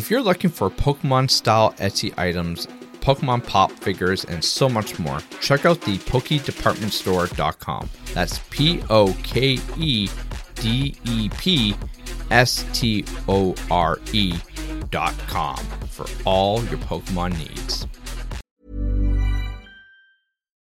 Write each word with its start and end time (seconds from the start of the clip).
If 0.00 0.10
you're 0.10 0.22
looking 0.22 0.48
for 0.48 0.70
Pokemon 0.70 1.28
style 1.28 1.72
Etsy 1.72 2.18
items, 2.18 2.66
Pokemon 3.02 3.46
pop 3.46 3.70
figures, 3.70 4.24
and 4.24 4.42
so 4.42 4.66
much 4.66 4.98
more, 4.98 5.18
check 5.42 5.66
out 5.66 5.82
the 5.82 5.98
PokeDepartmentStore.com. 5.98 7.90
That's 8.14 8.38
P 8.48 8.82
O 8.88 9.14
K 9.22 9.58
E 9.76 10.08
D 10.54 10.96
E 11.04 11.28
P 11.28 11.76
S 12.30 12.64
T 12.72 13.04
O 13.28 13.54
R 13.70 13.98
E.com 14.14 15.58
for 15.90 16.06
all 16.24 16.64
your 16.64 16.78
Pokemon 16.78 17.36
needs. 17.36 17.86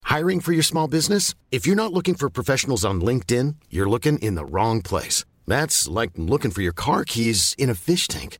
Hiring 0.02 0.40
for 0.40 0.52
your 0.52 0.64
small 0.64 0.88
business? 0.88 1.36
If 1.52 1.68
you're 1.68 1.76
not 1.76 1.94
looking 1.94 2.16
for 2.16 2.32
professionals 2.32 2.84
on 2.84 3.02
LinkedIn, 3.02 3.58
you're 3.70 3.88
looking 3.88 4.18
in 4.18 4.34
the 4.34 4.46
wrong 4.46 4.82
place. 4.82 5.26
That's 5.46 5.88
like 5.88 6.10
looking 6.16 6.50
for 6.50 6.64
your 6.64 6.74
car 6.74 7.06
keys 7.06 7.54
in 7.60 7.70
a 7.70 7.76
fish 7.76 8.08
tank. 8.08 8.40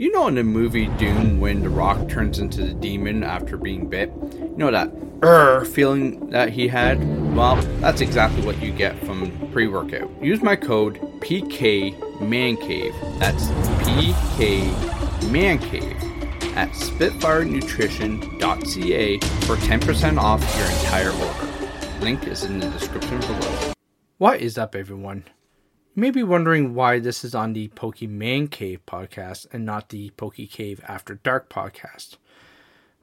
You 0.00 0.10
know 0.12 0.28
in 0.28 0.36
the 0.36 0.42
movie 0.42 0.86
Doom, 0.96 1.40
when 1.40 1.60
The 1.60 1.68
Rock 1.68 2.08
turns 2.08 2.38
into 2.38 2.62
the 2.62 2.72
demon 2.72 3.22
after 3.22 3.58
being 3.58 3.86
bit? 3.86 4.10
You 4.32 4.54
know 4.56 4.70
that 4.70 4.90
er 5.22 5.66
feeling 5.66 6.30
that 6.30 6.48
he 6.48 6.68
had? 6.68 6.98
Well, 7.36 7.56
that's 7.82 8.00
exactly 8.00 8.40
what 8.40 8.62
you 8.62 8.72
get 8.72 8.98
from 9.00 9.50
pre-workout. 9.52 10.10
Use 10.22 10.40
my 10.40 10.56
code 10.56 10.94
PKMANCAVE. 11.20 13.18
That's 13.18 13.48
PK 13.84 14.72
MANCAVE 15.30 16.02
at 16.56 16.70
SpitfireNutrition.ca 16.70 19.18
for 19.18 19.56
10% 19.56 20.18
off 20.18 20.40
your 20.56 20.70
entire 20.80 21.10
order. 21.10 21.46
Link 22.00 22.26
is 22.26 22.44
in 22.44 22.58
the 22.58 22.70
description 22.70 23.20
below. 23.20 23.74
What 24.16 24.40
is 24.40 24.56
up, 24.56 24.74
everyone? 24.74 25.24
You 26.00 26.06
may 26.06 26.12
be 26.12 26.22
wondering 26.22 26.72
why 26.72 26.98
this 26.98 27.24
is 27.24 27.34
on 27.34 27.52
the 27.52 27.68
Pokemon 27.68 28.50
Cave 28.50 28.80
podcast 28.86 29.46
and 29.52 29.66
not 29.66 29.90
the 29.90 30.08
Poke 30.16 30.36
Cave 30.36 30.80
After 30.88 31.16
Dark 31.16 31.50
podcast. 31.50 32.16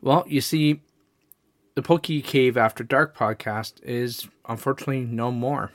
Well, 0.01 0.25
you 0.27 0.41
see, 0.41 0.81
the 1.75 1.83
Poke 1.83 2.01
Cave 2.01 2.57
After 2.57 2.83
Dark 2.83 3.15
podcast 3.15 3.83
is 3.83 4.27
unfortunately 4.49 5.01
no 5.01 5.31
more. 5.31 5.71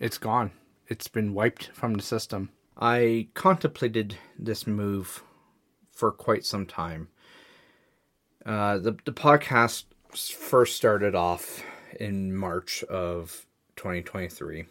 It's 0.00 0.18
gone. 0.18 0.50
It's 0.88 1.06
been 1.06 1.34
wiped 1.34 1.70
from 1.72 1.94
the 1.94 2.02
system. 2.02 2.50
I 2.76 3.28
contemplated 3.34 4.16
this 4.36 4.66
move 4.66 5.22
for 5.92 6.10
quite 6.10 6.44
some 6.44 6.66
time. 6.66 7.10
Uh, 8.44 8.78
the 8.78 8.96
the 9.04 9.12
podcast 9.12 9.84
first 10.12 10.74
started 10.74 11.14
off 11.14 11.62
in 12.00 12.34
March 12.34 12.82
of 12.82 13.46
2023 13.76 14.64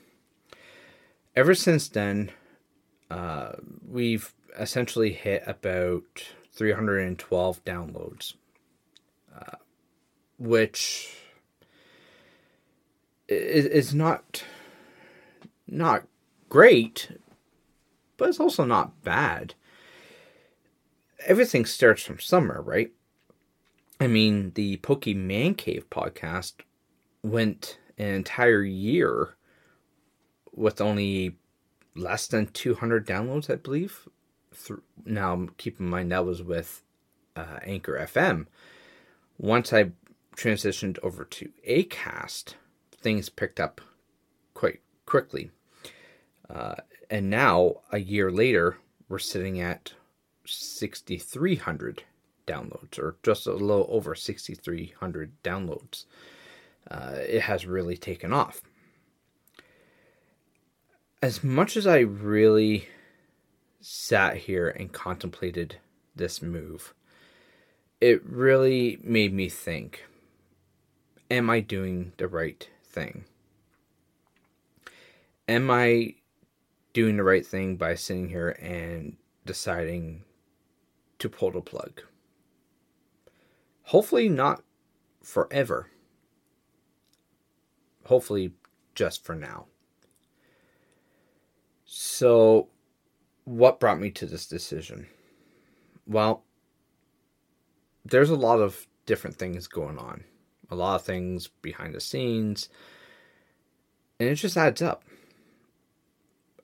ever 1.36 1.56
since 1.56 1.88
then, 1.88 2.32
uh, 3.10 3.54
we've 3.88 4.34
essentially 4.58 5.14
hit 5.14 5.44
about 5.48 6.24
312 6.54 7.64
downloads, 7.66 8.34
uh, 9.36 9.58
which 10.38 11.16
is, 13.28 13.66
is 13.66 13.94
not 13.94 14.44
not 15.68 16.04
great, 16.50 17.10
but 18.18 18.30
it's 18.30 18.40
also 18.40 18.64
not 18.64 19.04
bad. 19.04 19.56
Everything 21.26 21.66
starts 21.66 22.04
from 22.04 22.20
somewhere, 22.20 22.62
right? 22.62 22.92
I 24.00 24.08
mean, 24.08 24.52
the 24.56 24.78
Pokemon 24.78 25.58
Cave 25.58 25.90
podcast 25.90 26.54
went 27.24 27.80
an 27.98 28.08
entire 28.08 28.64
year 28.64 29.36
with 30.56 30.82
only 30.82 31.36
less 31.96 32.28
than 32.28 32.48
200 32.48 33.06
downloads, 33.06 33.50
I 33.50 33.56
believe. 33.56 34.08
Now, 35.06 35.48
keep 35.58 35.80
in 35.80 35.88
mind 35.88 36.12
that 36.12 36.26
was 36.26 36.44
with 36.44 36.84
uh, 37.36 37.60
Anchor 37.64 37.98
FM. 37.98 38.48
Once 39.38 39.74
I 39.74 39.92
transitioned 40.36 41.00
over 41.02 41.26
to 41.26 41.50
Acast, 41.68 42.54
things 43.02 43.30
picked 43.30 43.60
up 43.60 43.82
quite 44.54 44.82
quickly. 45.06 45.52
Uh, 46.50 46.76
and 47.10 47.30
now, 47.30 47.82
a 47.92 48.00
year 48.00 48.32
later, 48.32 48.78
we're 49.10 49.20
sitting 49.20 49.60
at 49.60 49.94
6,300 50.46 52.04
downloads, 52.46 53.00
or 53.00 53.18
just 53.24 53.48
a 53.48 53.54
little 53.54 53.88
over 53.90 54.16
6,300 54.16 55.32
downloads. 55.44 56.06
Uh, 56.90 57.16
it 57.16 57.42
has 57.42 57.66
really 57.66 57.98
taken 57.98 58.34
off 58.34 58.62
as 61.24 61.42
much 61.42 61.78
as 61.78 61.88
I 61.88 62.00
really 62.00 62.90
sat 63.80 64.36
here 64.36 64.68
and 64.68 64.92
contemplated 64.92 65.78
this 66.14 66.42
move, 66.42 66.94
it 68.02 68.22
really 68.26 69.00
made 69.02 69.34
me 69.34 69.48
think 69.48 70.06
Am 71.32 71.50
I 71.50 71.62
doing 71.62 72.12
the 72.18 72.28
right 72.28 72.70
thing? 72.86 73.24
Am 75.48 75.72
I 75.72 76.16
doing 76.92 77.16
the 77.16 77.24
right 77.24 77.46
thing 77.46 77.78
by 77.78 77.96
sitting 77.96 78.28
here 78.28 78.50
and 78.62 79.16
deciding 79.46 80.26
to 81.20 81.30
pull 81.30 81.52
the 81.52 81.62
plug? 81.62 82.02
Hopefully, 83.84 84.28
not 84.28 84.62
forever. 85.24 85.88
Hopefully, 88.04 88.52
just 88.94 89.24
for 89.24 89.36
now. 89.36 89.68
So, 91.96 92.70
what 93.44 93.80
brought 93.80 94.00
me 94.00 94.10
to 94.10 94.26
this 94.26 94.48
decision? 94.48 95.06
Well, 96.08 96.44
there's 98.04 98.32
a 98.32 98.36
lot 98.36 98.60
of 98.60 98.88
different 99.06 99.36
things 99.36 99.68
going 99.68 100.00
on, 100.00 100.24
a 100.72 100.76
lot 100.76 100.96
of 100.96 101.04
things 101.04 101.50
behind 101.62 101.94
the 101.94 102.02
scenes, 102.02 102.68
and 104.20 104.28
it 104.28 104.36
just 104.36 104.58
adds 104.58 104.82
up. 104.82 105.04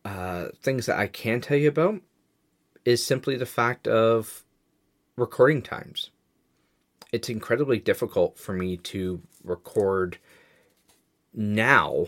Uh, 0.03 0.47
things 0.63 0.87
that 0.87 0.97
I 0.97 1.05
can 1.05 1.41
tell 1.41 1.57
you 1.57 1.69
about 1.69 2.01
is 2.83 3.05
simply 3.05 3.37
the 3.37 3.45
fact 3.45 3.87
of 3.87 4.43
recording 5.15 5.61
times. 5.61 6.09
It's 7.11 7.29
incredibly 7.29 7.77
difficult 7.77 8.39
for 8.39 8.53
me 8.53 8.77
to 8.77 9.21
record 9.43 10.17
now 11.35 12.07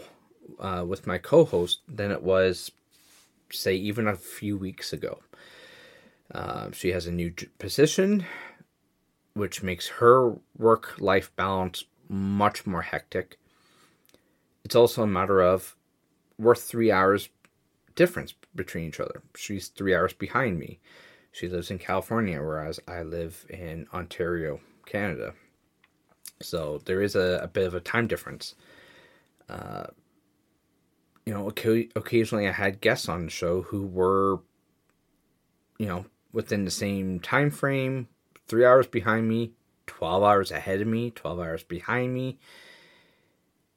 uh, 0.59 0.83
with 0.87 1.05
my 1.05 1.19
co 1.19 1.45
host 1.45 1.81
than 1.87 2.09
it 2.09 2.23
was 2.23 2.71
say 3.51 3.75
even 3.75 4.07
a 4.07 4.15
few 4.15 4.57
weeks 4.57 4.93
ago. 4.93 5.19
Uh, 6.33 6.69
she 6.71 6.91
has 6.91 7.07
a 7.07 7.11
new 7.11 7.33
position, 7.59 8.25
which 9.33 9.63
makes 9.63 9.87
her 9.87 10.35
work 10.57 10.99
life 10.99 11.35
balance 11.35 11.85
much 12.07 12.65
more 12.65 12.81
hectic. 12.81 13.37
It's 14.63 14.75
also 14.75 15.03
a 15.03 15.07
matter 15.07 15.41
of 15.41 15.75
we're 16.37 16.55
three 16.55 16.91
hours 16.91 17.29
difference 17.95 18.33
between 18.55 18.87
each 18.87 18.99
other. 18.99 19.21
She's 19.35 19.67
three 19.67 19.95
hours 19.95 20.13
behind 20.13 20.57
me. 20.57 20.79
She 21.31 21.47
lives 21.47 21.71
in 21.71 21.79
California, 21.79 22.41
whereas 22.41 22.79
I 22.87 23.03
live 23.03 23.45
in 23.49 23.87
Ontario, 23.93 24.59
Canada. 24.85 25.33
So 26.41 26.81
there 26.85 27.01
is 27.01 27.15
a, 27.15 27.39
a 27.43 27.47
bit 27.47 27.67
of 27.67 27.73
a 27.73 27.79
time 27.79 28.07
difference. 28.07 28.55
Uh, 29.49 29.87
you 31.31 31.37
know, 31.37 31.47
occasionally 31.95 32.45
I 32.45 32.51
had 32.51 32.81
guests 32.81 33.07
on 33.07 33.23
the 33.23 33.31
show 33.31 33.61
who 33.61 33.87
were, 33.87 34.41
you 35.77 35.85
know, 35.85 36.03
within 36.33 36.65
the 36.65 36.71
same 36.71 37.21
time 37.21 37.49
frame, 37.49 38.09
three 38.47 38.65
hours 38.65 38.85
behind 38.85 39.29
me, 39.29 39.53
12 39.87 40.23
hours 40.23 40.51
ahead 40.51 40.81
of 40.81 40.89
me, 40.89 41.09
12 41.09 41.39
hours 41.39 41.63
behind 41.63 42.13
me. 42.13 42.37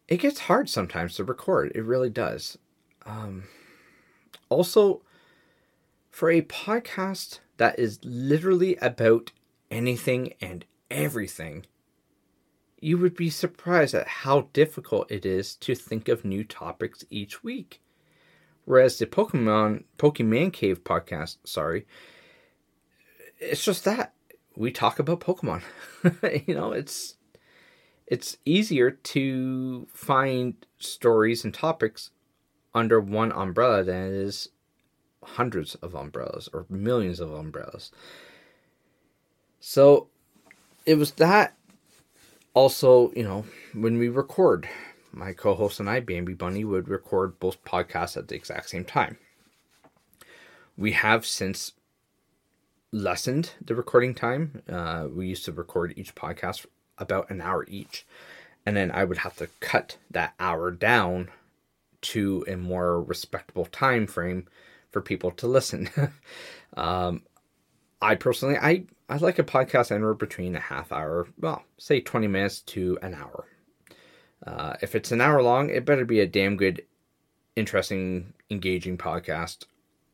It 0.08 0.16
gets 0.16 0.40
hard 0.40 0.68
sometimes 0.68 1.14
to 1.14 1.22
record. 1.22 1.70
It 1.76 1.84
really 1.84 2.10
does. 2.10 2.58
Um, 3.06 3.44
also, 4.48 5.02
for 6.10 6.32
a 6.32 6.42
podcast 6.42 7.38
that 7.58 7.78
is 7.78 8.00
literally 8.02 8.74
about 8.82 9.30
anything 9.70 10.34
and 10.40 10.64
everything, 10.90 11.66
you 12.84 12.98
would 12.98 13.16
be 13.16 13.30
surprised 13.30 13.94
at 13.94 14.06
how 14.06 14.42
difficult 14.52 15.10
it 15.10 15.24
is 15.24 15.54
to 15.54 15.74
think 15.74 16.06
of 16.06 16.22
new 16.22 16.44
topics 16.44 17.02
each 17.08 17.42
week. 17.42 17.80
Whereas 18.66 18.98
the 18.98 19.06
Pokemon 19.06 19.84
Pokemon 19.96 20.52
Cave 20.52 20.84
podcast, 20.84 21.38
sorry, 21.44 21.86
it's 23.38 23.64
just 23.64 23.86
that 23.86 24.12
we 24.54 24.70
talk 24.70 24.98
about 24.98 25.20
Pokemon. 25.20 25.62
you 26.46 26.54
know, 26.54 26.72
it's 26.72 27.16
it's 28.06 28.36
easier 28.44 28.90
to 28.90 29.86
find 29.90 30.54
stories 30.78 31.42
and 31.42 31.54
topics 31.54 32.10
under 32.74 33.00
one 33.00 33.32
umbrella 33.32 33.82
than 33.82 34.08
it 34.08 34.12
is 34.12 34.50
hundreds 35.22 35.74
of 35.76 35.94
umbrellas 35.94 36.50
or 36.52 36.66
millions 36.68 37.18
of 37.18 37.32
umbrellas. 37.32 37.90
So 39.58 40.08
it 40.84 40.96
was 40.96 41.12
that 41.12 41.56
also, 42.54 43.12
you 43.14 43.24
know, 43.24 43.44
when 43.72 43.98
we 43.98 44.08
record, 44.08 44.68
my 45.12 45.32
co 45.32 45.54
host 45.54 45.80
and 45.80 45.90
I, 45.90 46.00
Bambi 46.00 46.34
Bunny, 46.34 46.64
would 46.64 46.88
record 46.88 47.38
both 47.40 47.62
podcasts 47.64 48.16
at 48.16 48.28
the 48.28 48.36
exact 48.36 48.70
same 48.70 48.84
time. 48.84 49.18
We 50.76 50.92
have 50.92 51.26
since 51.26 51.72
lessened 52.90 53.50
the 53.60 53.74
recording 53.74 54.14
time. 54.14 54.62
Uh, 54.68 55.08
we 55.12 55.26
used 55.26 55.44
to 55.44 55.52
record 55.52 55.94
each 55.96 56.14
podcast 56.14 56.64
about 56.96 57.28
an 57.30 57.40
hour 57.40 57.66
each. 57.68 58.06
And 58.64 58.76
then 58.76 58.90
I 58.90 59.04
would 59.04 59.18
have 59.18 59.36
to 59.36 59.48
cut 59.60 59.98
that 60.10 60.34
hour 60.38 60.70
down 60.70 61.30
to 62.02 62.44
a 62.46 62.56
more 62.56 63.02
respectable 63.02 63.66
time 63.66 64.06
frame 64.06 64.46
for 64.90 65.02
people 65.02 65.32
to 65.32 65.46
listen. 65.46 65.90
um, 66.76 67.22
I 68.04 68.16
personally, 68.16 68.58
I, 68.58 68.84
I 69.08 69.16
like 69.16 69.38
a 69.38 69.44
podcast 69.44 69.90
anywhere 69.90 70.12
between 70.12 70.54
a 70.54 70.60
half 70.60 70.92
hour, 70.92 71.26
well, 71.40 71.64
say 71.78 72.02
20 72.02 72.26
minutes 72.26 72.60
to 72.60 72.98
an 73.00 73.14
hour. 73.14 73.46
Uh, 74.46 74.74
if 74.82 74.94
it's 74.94 75.10
an 75.10 75.22
hour 75.22 75.42
long, 75.42 75.70
it 75.70 75.86
better 75.86 76.04
be 76.04 76.20
a 76.20 76.26
damn 76.26 76.58
good, 76.58 76.82
interesting, 77.56 78.34
engaging 78.50 78.98
podcast, 78.98 79.64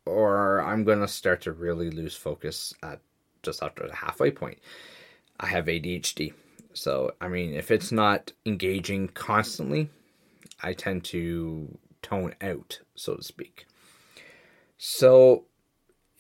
or 0.06 0.60
I'm 0.60 0.84
going 0.84 1.00
to 1.00 1.08
start 1.08 1.40
to 1.42 1.52
really 1.52 1.90
lose 1.90 2.14
focus 2.14 2.72
at 2.81 3.00
just 3.42 3.60
after 3.60 3.88
the 3.88 3.96
halfway 3.96 4.31
point. 4.31 4.58
I 5.40 5.46
have 5.46 5.64
ADHD. 5.64 6.32
So, 6.72 7.10
I 7.20 7.26
mean, 7.26 7.54
if 7.54 7.72
it's 7.72 7.90
not 7.90 8.32
engaging 8.46 9.08
constantly, 9.08 9.90
I 10.62 10.75
tend 10.75 11.02
to 11.06 11.76
tone 12.02 12.37
out, 12.40 12.78
so 12.94 13.16
to 13.16 13.22
speak. 13.25 13.66
So 14.78 15.46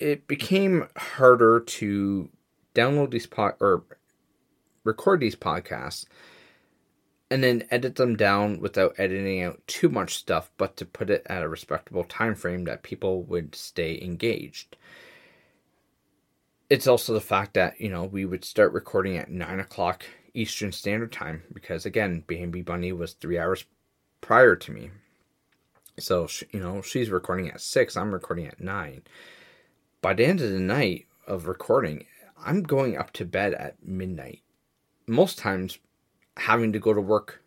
it 0.00 0.26
became 0.26 0.88
harder 0.96 1.60
to 1.60 2.28
download 2.74 3.10
these 3.10 3.26
pod 3.26 3.54
or 3.60 3.84
record 4.82 5.20
these 5.20 5.36
podcasts 5.36 6.06
and 7.30 7.44
then 7.44 7.64
edit 7.70 7.94
them 7.94 8.16
down 8.16 8.58
without 8.60 8.94
editing 8.98 9.42
out 9.42 9.60
too 9.68 9.88
much 9.88 10.16
stuff, 10.16 10.50
but 10.56 10.76
to 10.76 10.84
put 10.84 11.10
it 11.10 11.22
at 11.26 11.42
a 11.42 11.48
respectable 11.48 12.02
time 12.02 12.34
frame 12.34 12.64
that 12.64 12.82
people 12.82 13.22
would 13.22 13.54
stay 13.54 14.00
engaged. 14.02 14.76
It's 16.68 16.86
also 16.86 17.12
the 17.12 17.20
fact 17.20 17.54
that, 17.54 17.80
you 17.80 17.88
know, 17.88 18.04
we 18.04 18.24
would 18.24 18.44
start 18.44 18.72
recording 18.72 19.16
at 19.16 19.30
nine 19.30 19.60
o'clock 19.60 20.04
Eastern 20.34 20.72
Standard 20.72 21.12
Time 21.12 21.42
because 21.52 21.86
again, 21.86 22.24
Bambi 22.26 22.62
Bunny 22.62 22.92
was 22.92 23.12
three 23.12 23.38
hours 23.38 23.64
prior 24.20 24.56
to 24.56 24.72
me. 24.72 24.90
So, 25.98 26.28
you 26.50 26.60
know, 26.60 26.82
she's 26.82 27.10
recording 27.10 27.50
at 27.50 27.60
6, 27.60 27.96
I'm 27.96 28.12
recording 28.12 28.46
at 28.46 28.60
9. 28.60 29.02
By 30.02 30.14
the 30.14 30.24
end 30.24 30.40
of 30.40 30.50
the 30.50 30.60
night 30.60 31.06
of 31.26 31.46
recording, 31.46 32.06
I'm 32.44 32.62
going 32.62 32.96
up 32.96 33.12
to 33.14 33.24
bed 33.24 33.54
at 33.54 33.84
midnight. 33.84 34.42
Most 35.06 35.38
times, 35.38 35.78
having 36.36 36.72
to 36.72 36.78
go 36.78 36.94
to 36.94 37.00
work 37.00 37.42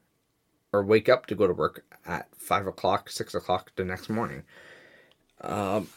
or 0.71 0.83
wake 0.83 1.09
up 1.09 1.25
to 1.27 1.35
go 1.35 1.47
to 1.47 1.53
work 1.53 1.83
at 2.05 2.27
5 2.35 2.67
o'clock, 2.67 3.09
6 3.09 3.33
o'clock 3.35 3.71
the 3.75 3.83
next 3.83 4.09
morning. 4.09 4.43
Um, 5.41 5.87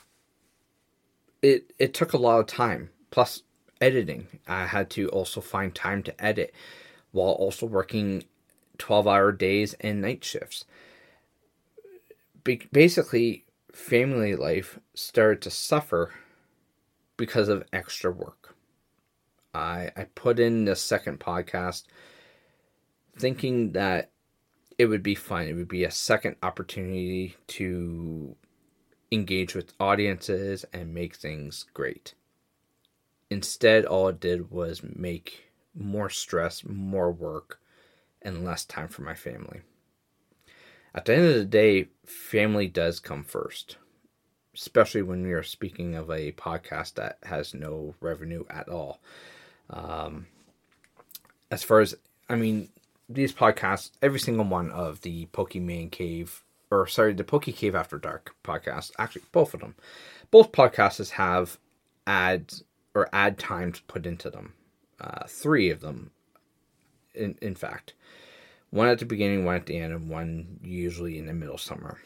it, 1.43 1.73
it 1.79 1.95
took 1.95 2.13
a 2.13 2.19
lot 2.19 2.41
of 2.41 2.47
time. 2.47 2.91
Plus, 3.11 3.43
editing. 3.81 4.27
I 4.49 4.67
had 4.67 4.91
to 4.91 5.09
also 5.09 5.41
find 5.41 5.75
time 5.75 6.03
to 6.05 6.25
edit 6.25 6.55
while 7.13 7.33
also 7.33 7.67
working 7.67 8.25
12 8.79 9.07
hour 9.07 9.33
days 9.33 9.75
and 9.81 10.01
night 10.01 10.25
shifts 10.25 10.65
basically 12.73 13.45
family 13.73 14.37
life 14.37 14.79
started 14.95 15.43
to 15.43 15.51
suffer 15.51 16.13
because 17.17 17.49
of 17.49 17.65
extra 17.73 18.11
work. 18.11 18.55
I 19.55 19.91
I 19.97 20.05
put 20.15 20.39
in 20.39 20.65
the 20.65 20.77
second 20.77 21.21
podcast 21.21 21.85
thinking 23.17 23.73
that 23.73 24.11
it 24.79 24.87
would 24.87 25.03
be 25.03 25.15
fun. 25.15 25.49
It 25.49 25.55
would 25.55 25.69
be 25.69 25.85
a 25.85 25.91
second 25.91 26.37
opportunity 26.43 27.37
to 27.49 28.37
engage 29.11 29.55
with 29.55 29.73
audiences 29.81 30.65
and 30.73 30.93
make 30.93 31.15
things 31.17 31.65
great. 31.73 32.15
Instead, 33.31 33.85
all 33.87 34.09
it 34.09 34.21
did 34.21 34.51
was 34.51 34.83
make 34.83 35.51
more 35.75 36.11
stress, 36.11 36.65
more 36.65 37.11
work, 37.11 37.59
and 38.21 38.45
less 38.45 38.65
time 38.65 38.89
for 38.89 39.03
my 39.03 39.15
family 39.15 39.63
at 40.97 41.05
the 41.05 41.15
end 41.15 41.27
of 41.27 41.35
the 41.35 41.45
day, 41.45 41.89
family 42.07 42.67
does 42.67 43.01
come 43.01 43.23
first, 43.23 43.77
especially 44.57 45.03
when 45.03 45.23
we 45.23 45.33
are 45.33 45.43
speaking 45.43 45.95
of 45.95 46.11
a 46.11 46.33
podcast 46.33 46.95
that 46.95 47.19
has 47.25 47.53
no 47.55 47.95
revenue 48.01 48.45
at 48.49 48.69
all. 48.69 49.01
Um, 49.69 50.27
as 51.51 51.63
far 51.63 51.81
as, 51.81 51.95
I 52.29 52.37
mean, 52.37 52.71
these 53.09 53.33
podcasts, 53.33 53.91
every 54.01 54.19
single 54.19 54.47
one 54.47 54.71
of 54.71 55.03
the 55.03 55.27
Pokemon 55.27 55.91
Cave, 55.91 56.43
or 56.71 56.87
sorry, 56.87 57.13
the 57.13 57.23
Poke 57.23 57.45
Cave 57.45 57.75
After 57.75 57.99
Dark 57.99 58.35
podcast, 58.43 58.93
actually, 58.99 59.23
both 59.31 59.55
of 59.55 59.61
them, 59.61 59.75
both 60.31 60.53
podcasts 60.53 61.11
have 61.11 61.59
ads 62.07 62.65
or 62.95 63.09
ad 63.13 63.39
times 63.39 63.83
put 63.87 64.07
into 64.07 64.31
them. 64.31 64.55
Uh, 64.99 65.27
three 65.29 65.69
of 65.71 65.81
them, 65.81 66.11
in, 67.15 67.37
in 67.43 67.55
fact. 67.55 67.93
One 68.71 68.89
at 68.89 68.99
the 68.99 69.05
beginning, 69.05 69.45
one 69.45 69.57
at 69.57 69.67
the 69.67 69.79
end, 69.79 69.93
and 69.93 70.09
one 70.09 70.59
usually 70.63 71.19
in 71.19 71.27
the 71.27 71.35
middle 71.35 71.59
somewhere. 71.59 71.99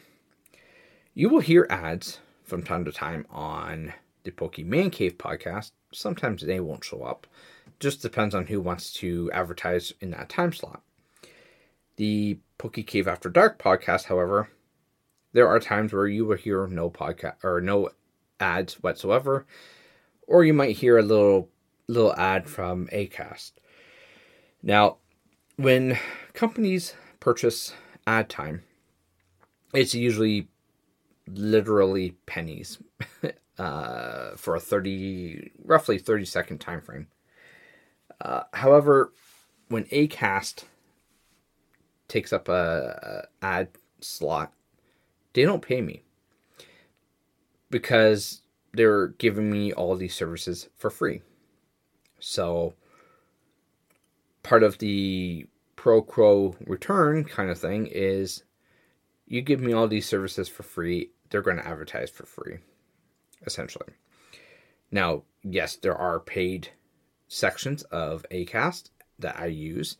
You 1.13 1.29
will 1.29 1.39
hear 1.39 1.65
ads 1.69 2.19
from 2.51 2.61
time 2.61 2.83
to 2.83 2.91
time 2.91 3.25
on 3.31 3.93
the 4.25 4.31
Pokemon 4.31 4.91
Cave 4.91 5.17
podcast. 5.17 5.71
Sometimes 5.93 6.41
they 6.41 6.59
won't 6.59 6.83
show 6.83 7.01
up. 7.01 7.25
Just 7.79 8.01
depends 8.01 8.35
on 8.35 8.47
who 8.47 8.59
wants 8.59 8.91
to 8.95 9.31
advertise 9.31 9.93
in 10.01 10.11
that 10.11 10.27
time 10.27 10.51
slot. 10.51 10.81
The 11.95 12.39
Poke 12.57 12.85
Cave 12.85 13.07
After 13.07 13.29
Dark 13.29 13.57
podcast, 13.57 14.03
however, 14.03 14.49
there 15.31 15.47
are 15.47 15.61
times 15.61 15.93
where 15.93 16.07
you 16.07 16.25
will 16.25 16.35
hear 16.35 16.67
no 16.67 16.89
podcast 16.89 17.35
or 17.41 17.61
no 17.61 17.91
ads 18.37 18.83
whatsoever, 18.83 19.45
or 20.27 20.43
you 20.43 20.53
might 20.53 20.75
hear 20.75 20.97
a 20.97 21.03
little 21.03 21.47
little 21.87 22.13
ad 22.17 22.49
from 22.49 22.87
Acast. 22.87 23.53
Now, 24.61 24.97
when 25.55 25.97
companies 26.33 26.95
purchase 27.21 27.73
ad 28.05 28.27
time, 28.27 28.63
it's 29.73 29.95
usually 29.95 30.49
literally 31.27 32.15
pennies 32.25 32.79
uh, 33.57 34.31
for 34.35 34.55
a 34.55 34.59
30 34.59 35.51
roughly 35.63 35.97
30 35.97 36.25
second 36.25 36.57
time 36.59 36.81
frame 36.81 37.07
uh, 38.19 38.43
however 38.53 39.13
when 39.69 39.83
acast 39.85 40.65
takes 42.07 42.33
up 42.33 42.49
a, 42.49 43.27
a, 43.41 43.45
ad 43.45 43.69
slot 43.99 44.51
they 45.33 45.43
don't 45.43 45.61
pay 45.61 45.81
me 45.81 46.03
because 47.69 48.41
they're 48.73 49.07
giving 49.07 49.51
me 49.51 49.73
all 49.73 49.95
these 49.95 50.13
services 50.13 50.69
for 50.77 50.89
free. 50.89 51.21
So 52.19 52.75
part 54.43 54.63
of 54.63 54.77
the 54.77 55.47
pro 55.75 56.01
quo 56.01 56.55
return 56.65 57.23
kind 57.23 57.49
of 57.49 57.57
thing 57.57 57.87
is 57.87 58.43
you 59.31 59.41
give 59.41 59.61
me 59.61 59.73
all 59.73 59.87
these 59.87 60.05
services 60.05 60.49
for 60.49 60.63
free, 60.63 61.11
they're 61.29 61.41
going 61.41 61.57
to 61.57 61.67
advertise 61.67 62.09
for 62.09 62.25
free, 62.25 62.57
essentially. 63.45 63.87
Now, 64.91 65.23
yes, 65.43 65.75
there 65.75 65.95
are 65.95 66.19
paid 66.19 66.69
sections 67.27 67.83
of 67.83 68.25
ACAST 68.31 68.89
that 69.19 69.39
I 69.39 69.45
use, 69.45 69.97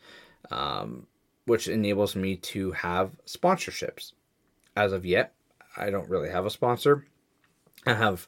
um, 0.49 1.07
which 1.45 1.67
enables 1.67 2.15
me 2.15 2.35
to 2.37 2.71
have 2.71 3.11
sponsorships. 3.25 4.13
As 4.75 4.91
of 4.91 5.05
yet, 5.05 5.33
I 5.77 5.89
don't 5.89 6.09
really 6.09 6.29
have 6.29 6.45
a 6.45 6.49
sponsor. 6.49 7.05
I 7.85 7.93
have 7.93 8.27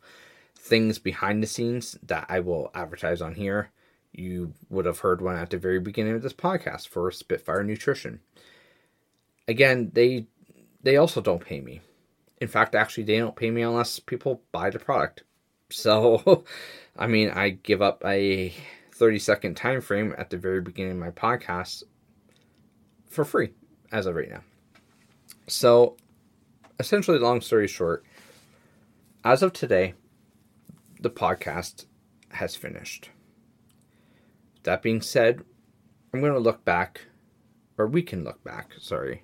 things 0.56 1.00
behind 1.00 1.44
the 1.44 1.48
scenes 1.48 1.98
that 2.04 2.26
I 2.30 2.40
will 2.40 2.72
advertise 2.74 3.22
on 3.22 3.36
here 3.36 3.72
you 4.14 4.54
would 4.70 4.86
have 4.86 5.00
heard 5.00 5.22
one 5.22 5.36
at 5.36 5.50
the 5.50 5.58
very 5.58 5.80
beginning 5.80 6.14
of 6.14 6.22
this 6.22 6.34
podcast 6.34 6.88
for 6.88 7.10
Spitfire 7.12 7.64
Nutrition. 7.64 8.22
Again, 9.48 9.92
they 9.94 10.28
they 10.84 10.98
also 10.98 11.22
don't 11.22 11.44
pay 11.44 11.62
me. 11.62 11.82
In 12.40 12.48
fact, 12.48 12.76
actually, 12.76 13.04
they 13.04 13.18
don't 13.18 13.36
pay 13.36 13.50
me 13.50 13.62
unless 13.62 14.00
people 14.00 14.42
buy 14.52 14.70
the 14.70 14.80
product. 14.80 15.24
So, 15.70 16.44
I 17.00 17.08
mean, 17.08 17.32
I 17.32 17.50
give 17.50 17.82
up 17.82 18.04
a 18.06 18.54
30 18.94 19.18
second 19.18 19.56
time 19.56 19.82
frame 19.82 20.14
at 20.20 20.30
the 20.30 20.38
very 20.38 20.62
beginning 20.62 20.92
of 20.92 20.98
my 21.00 21.10
podcast 21.10 21.82
for 23.10 23.26
free 23.26 23.54
as 23.92 24.06
of 24.06 24.14
right 24.14 24.30
now. 24.30 24.44
So, 25.48 25.98
essentially, 26.80 27.18
long 27.18 27.42
story 27.42 27.68
short, 27.68 28.06
as 29.24 29.42
of 29.42 29.52
today, 29.52 29.96
the 31.00 31.10
podcast 31.10 31.86
has 32.30 32.56
finished. 32.56 33.10
That 34.64 34.84
being 34.84 35.02
said, 35.02 35.44
I'm 36.14 36.20
going 36.20 36.34
to 36.34 36.40
look 36.40 36.64
back 36.64 37.02
or 37.80 37.88
we 37.88 38.04
can 38.04 38.24
look 38.24 38.44
back, 38.44 38.74
sorry, 38.80 39.24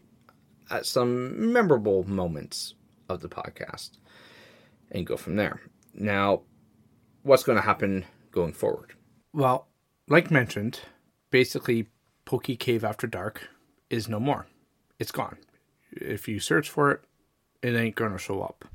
at 0.70 0.86
some 0.86 1.52
memorable 1.52 2.04
moments 2.04 2.76
of 3.08 3.22
the 3.22 3.30
podcast 3.30 3.92
and 4.92 5.06
go 5.06 5.18
from 5.18 5.36
there. 5.36 5.62
Now, 5.94 6.42
what's 7.24 7.44
going 7.44 7.58
to 7.58 7.64
happen 7.64 8.06
going 8.32 8.54
forward? 8.54 8.94
Well, 9.34 9.68
like 10.08 10.32
mentioned, 10.32 10.80
basically, 11.32 11.88
Pokey 12.26 12.56
Cave 12.56 12.84
After 12.84 13.08
Dark 13.08 13.50
is 13.90 14.08
no 14.08 14.20
more. 14.20 14.48
It's 15.00 15.12
gone. 15.12 15.38
If 15.92 16.28
you 16.28 16.40
search 16.40 16.70
for 16.70 16.92
it, 16.92 17.02
it 17.62 17.76
ain't 17.76 17.96
going 17.96 18.12
to 18.12 18.18
show 18.18 18.42
up. 18.42 18.66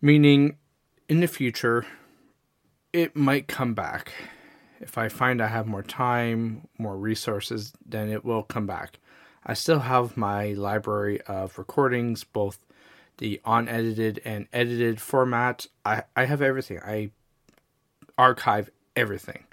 Meaning, 0.00 0.56
in 1.08 1.20
the 1.20 1.26
future, 1.26 1.86
it 2.92 3.16
might 3.16 3.48
come 3.48 3.74
back. 3.74 4.12
If 4.80 4.96
I 4.96 5.08
find 5.08 5.42
I 5.42 5.48
have 5.48 5.66
more 5.66 5.82
time, 5.82 6.68
more 6.78 6.96
resources, 6.96 7.72
then 7.84 8.08
it 8.10 8.24
will 8.24 8.42
come 8.42 8.66
back. 8.66 9.00
I 9.48 9.54
still 9.54 9.80
have 9.80 10.14
my 10.16 10.52
library 10.52 11.22
of 11.22 11.56
recordings, 11.56 12.22
both 12.22 12.58
the 13.16 13.40
unedited 13.46 14.20
and 14.22 14.46
edited 14.52 15.00
format. 15.00 15.66
I, 15.86 16.02
I 16.14 16.26
have 16.26 16.42
everything. 16.42 16.80
I 16.84 17.10
archive 18.18 18.68
everything. 18.94 19.44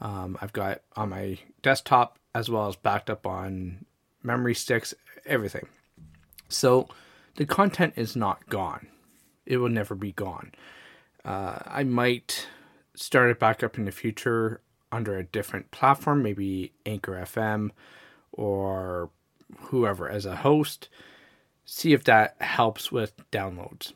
Um, 0.00 0.38
I've 0.40 0.52
got 0.52 0.82
on 0.94 1.08
my 1.08 1.38
desktop 1.60 2.20
as 2.36 2.48
well 2.48 2.68
as 2.68 2.76
backed 2.76 3.10
up 3.10 3.26
on 3.26 3.84
memory 4.22 4.54
sticks, 4.54 4.94
everything. 5.26 5.66
So 6.48 6.88
the 7.34 7.46
content 7.46 7.94
is 7.96 8.14
not 8.14 8.48
gone. 8.48 8.86
It 9.44 9.56
will 9.56 9.70
never 9.70 9.96
be 9.96 10.12
gone. 10.12 10.52
Uh, 11.24 11.58
I 11.66 11.82
might 11.82 12.46
start 12.94 13.30
it 13.30 13.40
back 13.40 13.64
up 13.64 13.76
in 13.76 13.86
the 13.86 13.92
future 13.92 14.60
under 14.92 15.18
a 15.18 15.24
different 15.24 15.72
platform, 15.72 16.22
maybe 16.22 16.72
Anchor 16.86 17.14
FM 17.14 17.70
or 18.36 19.10
whoever 19.58 20.08
as 20.08 20.26
a 20.26 20.36
host. 20.36 20.88
See 21.64 21.92
if 21.92 22.04
that 22.04 22.36
helps 22.40 22.92
with 22.92 23.14
downloads. 23.30 23.92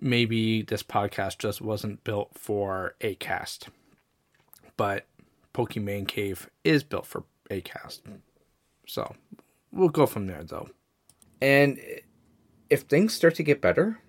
Maybe 0.00 0.62
this 0.62 0.82
podcast 0.82 1.38
just 1.38 1.60
wasn't 1.60 2.04
built 2.04 2.30
for 2.34 2.94
Acast, 3.00 3.68
but 4.76 5.06
Pokemon 5.54 6.08
Cave 6.08 6.50
is 6.64 6.84
built 6.84 7.06
for 7.06 7.24
Acast. 7.50 8.00
So 8.86 9.14
we'll 9.72 9.88
go 9.88 10.06
from 10.06 10.26
there 10.26 10.44
though. 10.44 10.68
And 11.40 11.78
if 12.68 12.82
things 12.82 13.14
start 13.14 13.34
to 13.36 13.42
get 13.42 13.60
better 13.60 14.00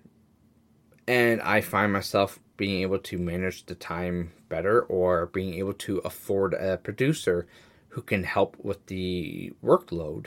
and 1.06 1.40
I 1.40 1.60
find 1.60 1.92
myself 1.92 2.38
being 2.56 2.82
able 2.82 2.98
to 2.98 3.18
manage 3.18 3.66
the 3.66 3.74
time 3.74 4.32
better 4.48 4.82
or 4.82 5.26
being 5.26 5.54
able 5.54 5.72
to 5.74 5.98
afford 5.98 6.54
a 6.54 6.76
producer 6.76 7.46
who 7.88 8.02
can 8.02 8.24
help 8.24 8.56
with 8.62 8.84
the 8.86 9.52
workload, 9.64 10.26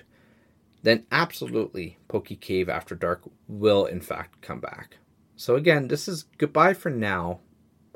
then 0.83 1.05
absolutely 1.11 1.97
Pokey 2.07 2.35
Cave 2.35 2.69
After 2.69 2.95
Dark 2.95 3.23
will 3.47 3.85
in 3.85 4.01
fact 4.01 4.41
come 4.41 4.59
back. 4.59 4.97
So 5.35 5.55
again, 5.55 5.87
this 5.87 6.07
is 6.07 6.25
goodbye 6.37 6.73
for 6.73 6.89
now, 6.89 7.39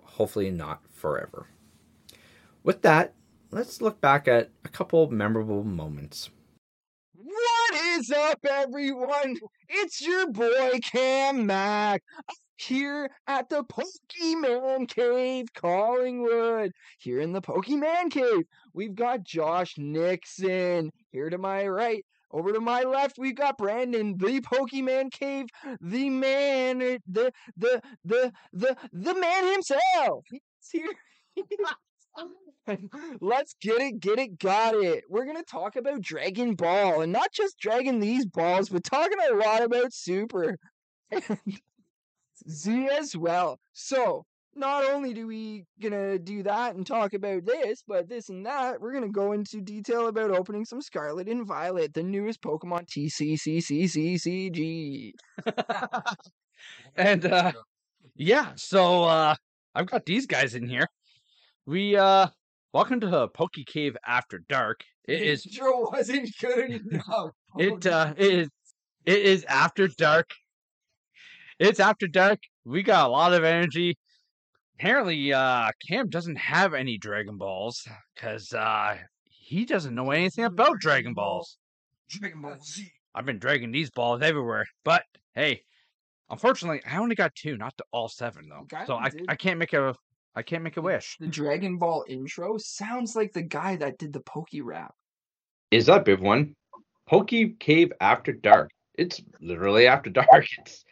hopefully 0.04 0.52
not 0.52 0.82
forever. 0.92 1.48
With 2.64 2.82
that, 2.82 3.14
let's 3.52 3.82
look 3.82 4.02
back 4.02 4.28
at 4.28 4.50
a 4.64 4.70
couple 4.70 5.10
memorable 5.12 5.64
moments. 5.64 6.30
What 7.16 7.76
is 7.76 8.12
up, 8.12 8.40
everyone? 8.50 9.38
It's 9.70 10.02
your 10.02 10.32
boy 10.32 10.80
Cam 10.82 11.46
Mac 11.46 12.02
here 12.58 13.10
at 13.28 13.50
the 13.50 13.64
Pokemon 13.64 14.88
Cave, 14.88 15.48
Collingwood. 15.54 16.72
Here 16.98 17.20
in 17.20 17.34
the 17.34 17.42
Pokemon 17.42 18.12
Cave, 18.12 18.46
we've 18.74 18.96
got 18.96 19.24
Josh 19.24 19.76
Nixon. 19.78 20.92
Here 21.12 21.30
to 21.30 21.38
my 21.38 21.68
right, 21.68 22.06
over 22.32 22.52
to 22.52 22.60
my 22.60 22.84
left, 22.84 23.18
we've 23.18 23.36
got 23.36 23.58
Brandon, 23.58 24.18
the 24.18 24.42
Pokemon 24.42 25.12
Cave, 25.12 25.46
the 25.82 26.10
man, 26.10 26.82
er, 26.82 26.98
the 27.08 27.32
the 27.58 27.82
the 28.04 28.32
the 28.54 28.76
the 28.92 29.14
man 29.16 29.52
himself. 29.54 30.26
He's 30.30 30.42
here. 30.72 30.94
Let's 33.22 33.56
get 33.62 33.82
it, 33.82 34.00
get 34.00 34.20
it, 34.20 34.40
got 34.40 34.74
it. 34.76 35.04
We're 35.10 35.26
gonna 35.26 35.44
talk 35.44 35.76
about 35.76 36.02
Dragon 36.02 36.56
Ball, 36.56 37.02
and 37.02 37.12
not 37.12 37.32
just 37.32 37.60
dragging 37.60 38.00
these 38.00 38.26
balls, 38.26 38.70
but 38.70 38.84
talking 38.84 39.18
a 39.32 39.36
lot 39.36 39.62
about 39.62 39.94
Super 39.94 40.58
and 41.12 41.40
Z 42.50 42.88
as 42.92 43.16
well. 43.16 43.60
So 43.74 44.26
not 44.56 44.86
only 44.86 45.14
do 45.14 45.28
we 45.28 45.66
gonna 45.82 46.18
do 46.18 46.42
that 46.44 46.76
and 46.76 46.88
talk 46.88 47.14
about 47.14 47.46
this, 47.46 47.84
but 47.88 48.08
this 48.08 48.30
and 48.30 48.46
that, 48.46 48.80
we're 48.80 48.94
gonna 48.94 49.10
go 49.10 49.34
into 49.34 49.60
detail 49.62 50.08
about 50.08 50.32
opening 50.32 50.64
some 50.66 50.82
Scarlet 50.82 51.28
and 51.28 51.46
Violet, 51.46 51.94
the 51.94 52.04
newest 52.04 52.42
Pokemon 52.42 52.88
TCCCCCG. 52.88 53.52
and 56.96 57.26
uh 57.26 57.52
yeah, 58.16 58.54
so 58.56 59.04
uh 59.04 59.36
I've 59.74 59.88
got 59.88 60.06
these 60.06 60.26
guys 60.26 60.56
in 60.56 60.70
here. 60.70 60.88
We 61.66 61.98
uh 61.98 62.28
welcome 62.74 63.02
to 63.02 63.08
the 63.08 63.28
Pokey 63.28 63.66
Cave 63.66 63.98
After 64.08 64.40
Dark. 64.48 64.86
It 65.08 65.22
is 65.22 65.44
sure 65.44 65.90
wasn't 65.92 66.30
good 66.40 66.72
enough. 66.72 67.32
it 67.58 67.86
uh 67.86 68.14
it 68.18 68.34
is 68.34 68.50
it 69.06 69.20
is 69.20 69.44
after 69.46 69.88
dark. 69.90 70.30
It's 71.60 71.80
after 71.80 72.08
dark. 72.08 72.40
We 72.64 72.84
got 72.84 73.08
a 73.08 73.10
lot 73.10 73.34
of 73.34 73.44
energy. 73.44 73.98
Apparently, 74.78 75.34
uh 75.34 75.72
Cam 75.88 76.10
doesn't 76.10 76.38
have 76.38 76.74
any 76.74 76.98
Dragon 76.98 77.38
Balls 77.38 77.88
because 78.14 78.52
uh 78.54 78.98
he 79.24 79.66
doesn't 79.66 79.96
know 79.96 80.12
anything 80.12 80.46
about 80.46 80.80
Dragon 80.80 81.14
Balls. 81.14 81.58
Dragon 82.10 82.42
Ball 82.42 82.58
Z. 82.64 82.92
I've 83.14 83.26
been 83.26 83.40
dragging 83.40 83.72
these 83.72 83.90
balls 83.90 84.22
everywhere, 84.22 84.66
but 84.84 85.04
hey, 85.34 85.64
unfortunately, 86.30 86.82
I 86.86 86.98
only 86.98 87.16
got 87.16 87.34
two, 87.36 87.58
not 87.58 87.76
the 87.78 87.86
all 87.92 88.10
seven 88.10 88.50
though. 88.50 88.66
Okay, 88.74 88.86
so 88.86 88.96
I, 88.96 89.10
did. 89.10 89.26
I 89.30 89.36
can't 89.36 89.60
make 89.60 89.74
a 89.74 89.96
I 90.36 90.42
can't 90.42 90.64
make 90.64 90.78
a 90.78 90.82
wish. 90.82 91.16
The 91.20 91.28
Dragon 91.28 91.78
Ball 91.78 92.04
intro 92.10 92.58
sounds 92.58 93.16
like 93.16 93.32
the 93.32 93.44
guy 93.44 93.78
that 93.78 93.98
did 93.98 94.12
the 94.12 94.20
Poke 94.20 94.50
rap. 94.62 94.94
Is 95.72 95.88
up, 95.88 96.10
everyone? 96.10 96.56
Pokey 97.08 97.56
Cave 97.60 97.94
After 98.02 98.34
Dark. 98.34 98.72
It's 98.98 99.22
literally 99.42 99.88
after 99.88 100.10
dark. 100.10 100.48
It's 100.60 100.85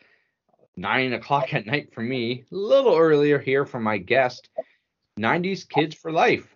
nine 0.75 1.13
o'clock 1.13 1.53
at 1.53 1.65
night 1.65 1.93
for 1.93 2.01
me. 2.01 2.43
A 2.51 2.55
little 2.55 2.95
earlier 2.97 3.39
here 3.39 3.65
for 3.65 3.79
my 3.79 3.97
guest, 3.97 4.49
90s 5.19 5.67
Kids 5.67 5.95
for 5.95 6.11
Life. 6.11 6.55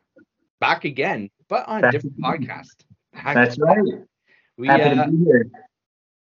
Back 0.60 0.86
again, 0.86 1.30
but 1.50 1.68
on 1.68 1.84
a 1.84 1.92
different 1.92 2.20
podcast. 2.20 2.76
Back- 3.14 3.36
That's 3.36 3.60
right. 3.60 3.78
We, 4.58 4.70
uh, 4.70 4.78
to 5.06 5.12
be 5.12 5.24
here. 5.26 5.50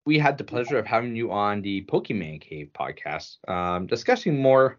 we 0.06 0.18
had 0.18 0.38
the 0.38 0.44
pleasure 0.44 0.78
of 0.78 0.86
having 0.86 1.14
you 1.14 1.30
on 1.30 1.60
the 1.60 1.84
Pokemon 1.84 2.40
Cave 2.40 2.70
podcast, 2.74 3.36
um, 3.48 3.86
discussing 3.86 4.40
more 4.40 4.78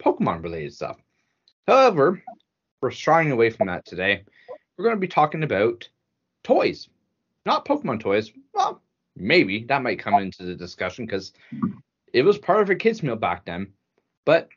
Pokemon 0.00 0.42
related 0.42 0.74
stuff. 0.74 0.98
However, 1.66 2.22
we're 2.80 2.90
shying 2.90 3.30
away 3.30 3.50
from 3.50 3.66
that 3.68 3.84
today. 3.84 4.24
We're 4.76 4.84
going 4.84 4.96
to 4.96 5.00
be 5.00 5.08
talking 5.08 5.42
about 5.42 5.88
toys, 6.42 6.88
not 7.44 7.66
Pokemon 7.66 8.00
toys. 8.00 8.32
Well, 8.54 8.82
maybe 9.16 9.64
that 9.64 9.82
might 9.82 9.98
come 9.98 10.14
into 10.14 10.44
the 10.44 10.54
discussion 10.54 11.06
because 11.06 11.32
it 12.12 12.22
was 12.22 12.38
part 12.38 12.62
of 12.62 12.70
a 12.70 12.74
kids' 12.74 13.02
meal 13.02 13.16
back 13.16 13.44
then. 13.44 13.72
But 14.24 14.48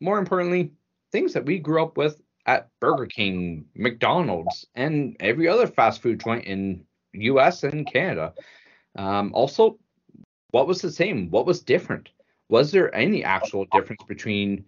more 0.00 0.18
importantly, 0.18 0.72
things 1.10 1.32
that 1.32 1.44
we 1.44 1.58
grew 1.58 1.82
up 1.82 1.96
with 1.96 2.20
at 2.46 2.68
Burger 2.80 3.06
King, 3.06 3.66
McDonald's, 3.74 4.66
and 4.74 5.16
every 5.20 5.48
other 5.48 5.66
fast 5.66 6.02
food 6.02 6.20
joint 6.20 6.44
in 6.44 6.84
US 7.12 7.62
and 7.62 7.86
Canada. 7.86 8.34
Um, 8.96 9.32
also, 9.34 9.78
what 10.50 10.66
was 10.66 10.80
the 10.80 10.90
same? 10.90 11.30
What 11.30 11.46
was 11.46 11.62
different? 11.62 12.10
Was 12.48 12.70
there 12.70 12.94
any 12.94 13.24
actual 13.24 13.66
difference 13.72 14.02
between, 14.06 14.64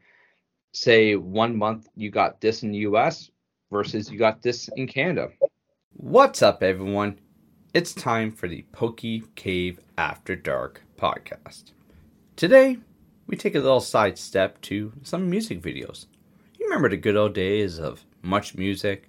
say, 0.74 1.14
one 1.14 1.56
month 1.56 1.88
you 1.94 2.10
got 2.10 2.40
this 2.40 2.64
in 2.64 2.72
the 2.72 2.78
US 2.78 3.30
versus 3.70 4.10
you 4.10 4.18
got 4.18 4.42
this 4.42 4.68
in 4.76 4.88
Canada? 4.88 5.30
What's 5.92 6.42
up, 6.42 6.64
everyone? 6.64 7.20
It's 7.72 7.94
time 7.94 8.32
for 8.32 8.48
the 8.48 8.64
Pokey 8.72 9.22
Cave 9.36 9.78
After 9.96 10.34
Dark 10.34 10.82
podcast. 10.98 11.72
Today, 12.34 12.78
we 13.28 13.36
take 13.36 13.54
a 13.54 13.60
little 13.60 13.80
sidestep 13.80 14.60
to 14.62 14.92
some 15.04 15.30
music 15.30 15.62
videos. 15.62 16.06
You 16.58 16.66
remember 16.66 16.88
the 16.88 16.96
good 16.96 17.16
old 17.16 17.34
days 17.34 17.78
of 17.78 18.04
much 18.22 18.56
music, 18.56 19.08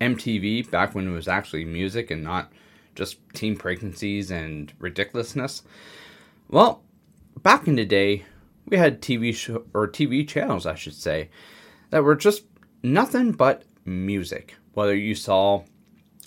MTV 0.00 0.70
back 0.70 0.94
when 0.94 1.06
it 1.06 1.12
was 1.12 1.28
actually 1.28 1.66
music 1.66 2.10
and 2.10 2.24
not 2.24 2.50
just 2.94 3.18
teen 3.34 3.56
pregnancies 3.56 4.30
and 4.30 4.72
ridiculousness? 4.78 5.64
Well, 6.48 6.82
back 7.42 7.68
in 7.68 7.76
the 7.76 7.84
day, 7.84 8.24
we 8.66 8.76
had 8.76 9.00
TV 9.00 9.34
show 9.34 9.64
or 9.74 9.88
TV 9.88 10.26
channels, 10.26 10.66
I 10.66 10.74
should 10.74 10.94
say, 10.94 11.30
that 11.90 12.04
were 12.04 12.16
just 12.16 12.44
nothing 12.82 13.32
but 13.32 13.64
music. 13.84 14.56
Whether 14.72 14.96
you 14.96 15.14
saw 15.14 15.64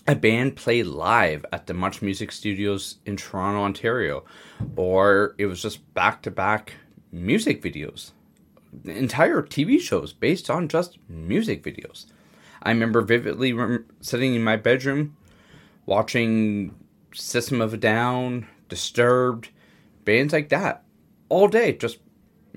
a 0.08 0.16
band 0.16 0.56
play 0.56 0.84
live 0.84 1.46
at 1.52 1.68
the 1.68 1.74
Much 1.74 2.02
Music 2.02 2.32
Studios 2.32 2.98
in 3.06 3.18
Toronto, 3.18 3.62
Ontario, 3.62 4.24
or 4.76 5.36
it 5.38 5.48
was 5.48 5.62
just 5.62 5.94
back 5.94 6.22
to 6.22 6.32
back 6.32 6.76
music 7.12 7.62
videos, 7.62 8.12
entire 8.86 9.42
TV 9.42 9.80
shows 9.80 10.14
based 10.14 10.50
on 10.50 10.70
just 10.70 10.98
music 11.10 11.64
videos. 11.64 12.06
I 12.64 12.70
remember 12.70 13.02
vividly 13.02 13.54
rem- 13.54 13.86
sitting 14.00 14.36
in 14.36 14.44
my 14.44 14.56
bedroom 14.56 15.18
watching 15.86 16.76
System 17.14 17.62
of 17.62 17.74
a 17.74 17.78
Down, 17.78 18.48
Disturbed, 18.70 19.50
bands 20.06 20.34
like 20.34 20.50
that 20.50 20.84
all 21.30 21.48
day, 21.48 21.74
just 21.74 22.00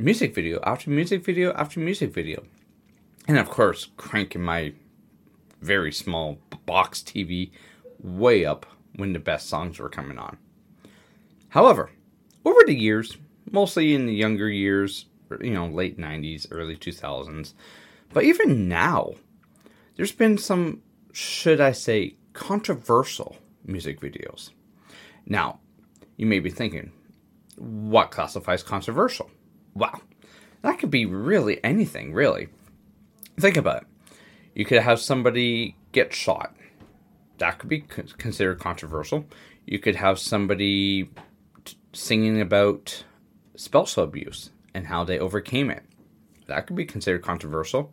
music 0.00 0.34
video 0.34 0.60
after 0.62 0.90
music 0.90 1.22
video 1.24 1.52
after 1.52 1.78
music 1.78 2.12
video. 2.12 2.42
And 3.28 3.38
of 3.38 3.50
course, 3.50 3.88
cranking 3.96 4.42
my 4.42 4.72
very 5.60 5.92
small 5.92 6.38
box 6.64 7.00
TV 7.00 7.50
way 8.02 8.46
up 8.46 8.64
when 8.96 9.12
the 9.12 9.18
best 9.18 9.48
songs 9.48 9.78
were 9.78 9.90
coming 9.90 10.18
on. 10.18 10.38
However, 11.50 11.90
over 12.44 12.60
the 12.66 12.74
years, 12.74 13.18
mostly 13.50 13.94
in 13.94 14.06
the 14.06 14.14
younger 14.14 14.48
years, 14.48 15.04
you 15.40 15.50
know, 15.50 15.66
late 15.66 15.98
90s, 15.98 16.46
early 16.50 16.76
2000s, 16.76 17.52
but 18.12 18.24
even 18.24 18.68
now, 18.68 19.12
there's 19.96 20.12
been 20.12 20.38
some, 20.38 20.82
should 21.12 21.60
I 21.60 21.72
say, 21.72 22.16
controversial 22.32 23.36
music 23.66 24.00
videos. 24.00 24.50
Now, 25.26 25.60
you 26.16 26.26
may 26.26 26.40
be 26.40 26.50
thinking, 26.50 26.92
what 27.56 28.10
classifies 28.10 28.62
controversial? 28.62 29.30
Well, 29.80 30.02
that 30.60 30.78
could 30.78 30.90
be 30.90 31.06
really 31.06 31.62
anything, 31.64 32.12
really. 32.12 32.48
Think 33.38 33.56
about 33.56 33.82
it. 33.82 33.88
You 34.54 34.66
could 34.66 34.82
have 34.82 35.00
somebody 35.00 35.74
get 35.92 36.12
shot. 36.12 36.54
That 37.38 37.58
could 37.58 37.70
be 37.70 37.80
considered 37.80 38.60
controversial. 38.60 39.24
You 39.64 39.78
could 39.78 39.96
have 39.96 40.18
somebody 40.18 41.08
singing 41.94 42.42
about 42.42 43.04
spousal 43.56 44.04
abuse 44.04 44.50
and 44.74 44.86
how 44.86 45.02
they 45.02 45.18
overcame 45.18 45.70
it. 45.70 45.82
That 46.46 46.66
could 46.66 46.76
be 46.76 46.84
considered 46.84 47.22
controversial. 47.22 47.90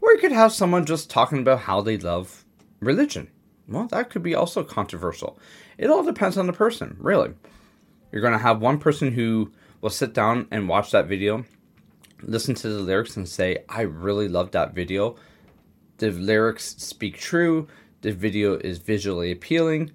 Or 0.00 0.12
you 0.12 0.18
could 0.18 0.32
have 0.32 0.52
someone 0.52 0.84
just 0.84 1.08
talking 1.08 1.38
about 1.38 1.60
how 1.60 1.82
they 1.82 1.98
love 1.98 2.44
religion. 2.80 3.30
Well, 3.68 3.86
that 3.92 4.10
could 4.10 4.24
be 4.24 4.34
also 4.34 4.64
controversial. 4.64 5.38
It 5.78 5.88
all 5.88 6.02
depends 6.02 6.36
on 6.36 6.48
the 6.48 6.52
person, 6.52 6.96
really. 6.98 7.34
You're 8.10 8.22
going 8.22 8.32
to 8.32 8.38
have 8.40 8.60
one 8.60 8.78
person 8.78 9.12
who 9.12 9.52
will 9.82 9.90
sit 9.90 10.14
down 10.14 10.46
and 10.50 10.66
watch 10.66 10.90
that 10.92 11.06
video, 11.06 11.44
listen 12.22 12.54
to 12.54 12.68
the 12.70 12.80
lyrics, 12.80 13.18
and 13.18 13.28
say, 13.28 13.58
I 13.68 13.82
really 13.82 14.28
love 14.28 14.52
that 14.52 14.74
video 14.74 15.16
the 16.02 16.10
lyrics 16.10 16.74
speak 16.78 17.16
true, 17.16 17.68
the 18.00 18.10
video 18.10 18.54
is 18.54 18.78
visually 18.78 19.30
appealing, 19.30 19.92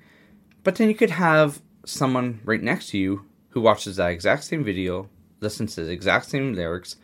but 0.64 0.76
then 0.76 0.88
you 0.88 0.96
could 0.96 1.10
have 1.10 1.62
someone 1.86 2.40
right 2.46 2.64
next 2.64 2.92
to 2.92 2.98
you 2.98 3.26
who 3.50 3.60
watches 3.60 3.98
that 3.98 4.12
exact 4.12 4.46
same 4.46 4.64
video, 4.64 5.10
listens 5.42 5.76
to 5.76 5.84
the 5.84 5.92
exact 5.92 6.28
same 6.28 6.54
lyrics, 6.54 6.96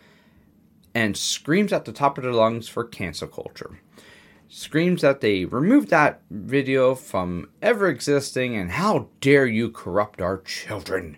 and 0.96 1.18
screams 1.18 1.74
at 1.74 1.84
the 1.84 1.92
top 1.92 2.18
of 2.18 2.24
their 2.24 2.32
lungs 2.32 2.70
for 2.70 2.86
cancel 2.86 3.28
culture. 3.28 3.78
Screams 4.48 5.02
that 5.02 5.20
they 5.20 5.44
removed 5.44 5.90
that 5.90 6.22
video 6.30 6.96
from 6.96 7.50
ever 7.62 7.90
existing, 7.90 8.56
and 8.56 8.72
how 8.72 9.10
dare 9.20 9.48
you 9.48 9.70
corrupt 9.70 10.22
our 10.22 10.38
children. 10.38 11.18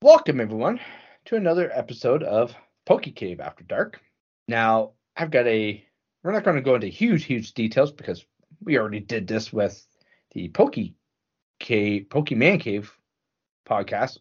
Welcome, 0.00 0.40
everyone, 0.40 0.80
to 1.28 1.36
another 1.36 1.70
episode 1.74 2.22
of 2.22 2.54
Pokey 2.86 3.10
Cave 3.10 3.38
After 3.38 3.62
Dark. 3.62 4.00
Now, 4.48 4.92
I've 5.14 5.30
got 5.30 5.46
a 5.46 5.84
we're 6.22 6.32
not 6.32 6.42
going 6.42 6.56
to 6.56 6.62
go 6.62 6.74
into 6.74 6.86
huge, 6.86 7.24
huge 7.24 7.52
details 7.52 7.92
because 7.92 8.24
we 8.62 8.78
already 8.78 9.00
did 9.00 9.26
this 9.26 9.52
with 9.52 9.86
the 10.32 10.48
Pokey 10.48 10.94
Cave, 11.60 12.06
Pokemon 12.08 12.60
Cave 12.60 12.90
podcast. 13.68 14.16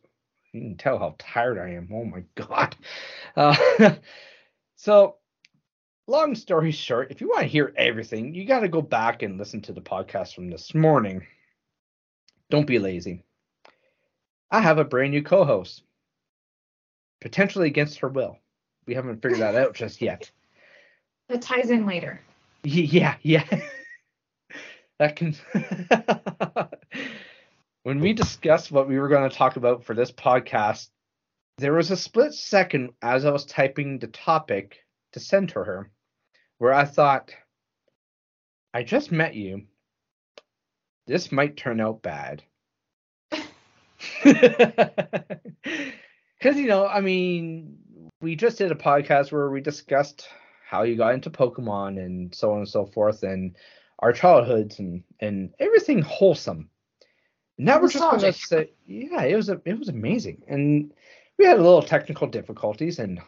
You 0.52 0.60
can 0.60 0.76
tell 0.76 1.00
how 1.00 1.16
tired 1.18 1.58
I 1.58 1.76
am. 1.76 1.88
Oh 1.94 2.04
my 2.04 2.24
god. 2.36 2.76
Uh, 3.38 3.56
so, 4.76 5.18
long 6.08 6.34
story 6.34 6.72
short, 6.72 7.12
if 7.12 7.22
you 7.22 7.30
want 7.30 7.42
to 7.42 7.48
hear 7.48 7.72
everything, 7.78 8.34
you 8.34 8.46
got 8.46 8.62
to 8.62 8.68
go 8.68 8.82
back 8.82 9.22
and 9.22 9.38
listen 9.38 9.62
to 9.62 9.74
the 9.74 9.82
podcast 9.82 10.34
from 10.34 10.50
this 10.50 10.74
morning. 10.74 11.26
Don't 12.50 12.66
be 12.66 12.80
lazy. 12.80 13.24
I 14.50 14.60
have 14.60 14.80
a 14.80 14.84
brand 14.84 15.12
new 15.12 15.22
co-host, 15.22 15.84
potentially 17.22 17.68
against 17.68 18.00
her 18.00 18.10
will. 18.10 18.38
We 18.86 18.96
haven't 18.96 19.22
figured 19.22 19.42
that 19.42 19.56
out 19.56 19.74
just 19.74 20.02
yet. 20.02 20.32
That 21.30 21.42
ties 21.42 21.72
in 21.72 21.86
later. 21.86 22.22
Yeah, 22.64 23.16
yeah. 23.22 23.44
that 24.98 25.18
can. 25.18 25.36
when 27.84 28.00
we 28.00 28.14
discussed 28.14 28.72
what 28.72 28.88
we 28.88 28.98
were 28.98 29.10
going 29.10 29.30
to 29.30 29.36
talk 29.36 29.58
about 29.58 29.84
for 29.84 29.94
this 29.94 30.10
podcast, 30.10 30.88
there 31.58 31.74
was 31.74 31.92
a 31.92 31.98
split 31.98 32.34
second 32.34 32.92
as 33.02 33.26
I 33.26 33.32
was 33.32 33.46
typing 33.46 34.00
the 34.00 34.08
topic 34.08 34.78
to 35.12 35.20
send 35.20 35.50
to 35.50 35.66
her 35.66 35.92
where 36.60 36.74
I 36.74 36.86
thought, 36.86 37.34
I 38.74 38.84
just 38.84 39.12
met 39.12 39.36
you. 39.36 39.64
This 41.08 41.32
might 41.32 41.58
turn 41.58 41.80
out 41.80 42.02
bad. 42.02 42.44
Because, 46.38 46.58
you 46.58 46.68
know, 46.68 46.88
I 46.88 47.02
mean, 47.02 47.78
we 48.22 48.36
just 48.36 48.58
did 48.58 48.72
a 48.72 48.76
podcast 48.76 49.32
where 49.32 49.50
we 49.50 49.62
discussed 49.62 50.28
how 50.68 50.84
you 50.84 50.96
got 50.96 51.14
into 51.14 51.30
Pokemon 51.30 51.98
and 51.98 52.34
so 52.36 52.52
on 52.52 52.60
and 52.60 52.68
so 52.68 52.86
forth, 52.86 53.24
and 53.24 53.56
our 54.00 54.14
childhoods 54.14 54.80
and 54.80 55.04
and 55.20 55.54
everything 55.60 56.02
wholesome. 56.02 56.70
Now 57.58 57.82
we're 57.82 57.90
just 57.90 58.04
gonna 58.04 58.34
say, 58.34 58.72
yeah, 58.86 59.24
it 59.24 59.36
was 59.36 59.50
a, 59.50 59.62
it 59.66 59.80
was 59.80 59.90
amazing, 59.90 60.44
and 60.48 60.92
we 61.38 61.46
had 61.46 61.58
a 61.58 61.64
little 61.64 61.82
technical 61.82 62.28
difficulties, 62.28 63.00
and 63.00 63.20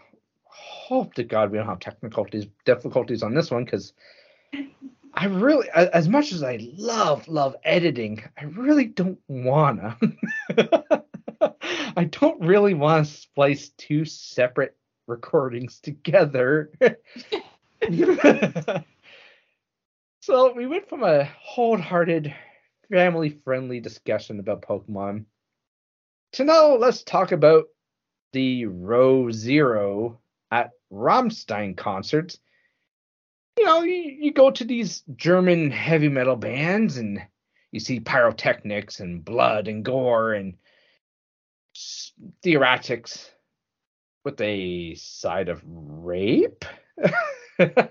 hope 0.44 1.14
to 1.16 1.24
God 1.24 1.52
we 1.52 1.58
don't 1.58 1.68
have 1.68 1.80
technical 1.80 2.28
difficulties 2.66 3.24
on 3.24 3.34
this 3.34 3.50
one 3.50 3.64
because 3.64 3.94
I 5.14 5.26
really, 5.26 5.68
as 5.74 6.08
much 6.08 6.32
as 6.32 6.44
I 6.44 6.60
love 6.78 7.28
love 7.28 7.56
editing, 7.64 8.24
I 8.38 8.44
really 8.46 8.86
don't 8.86 9.20
wanna. 9.28 9.98
I 12.00 12.06
don't 12.06 12.40
really 12.40 12.74
want 12.76 13.06
to 13.06 13.12
splice 13.12 13.72
two 13.78 14.06
separate 14.06 14.74
recordings 15.06 15.82
together. 15.82 16.72
so 20.22 20.54
we 20.54 20.66
went 20.66 20.88
from 20.88 21.04
a 21.04 21.26
wholehearted, 21.26 22.34
family 22.90 23.32
friendly 23.44 23.82
discussion 23.82 24.40
about 24.40 24.62
Pokemon 24.62 25.26
to 26.32 26.46
now 26.46 26.78
let's 26.78 27.04
talk 27.04 27.34
about 27.34 27.66
the 28.32 28.66
Row 28.68 29.30
Zero 29.30 30.22
at 30.52 30.72
Rammstein 30.90 31.76
concerts. 31.76 32.40
You 33.58 33.66
know, 33.66 33.82
you, 33.82 34.16
you 34.22 34.32
go 34.32 34.52
to 34.52 34.64
these 34.64 35.04
German 35.18 35.70
heavy 35.70 36.08
metal 36.08 36.38
bands 36.38 36.96
and 36.96 37.22
you 37.74 37.82
see 37.82 38.00
pyrotechnics 38.00 39.02
and 39.02 39.26
blood 39.26 39.68
and 39.68 39.84
gore 39.84 40.32
and 40.32 40.56
theoretics 42.44 43.30
with 44.24 44.40
a 44.42 44.96
side 44.96 45.50
of 45.50 45.62
rape. 45.66 46.66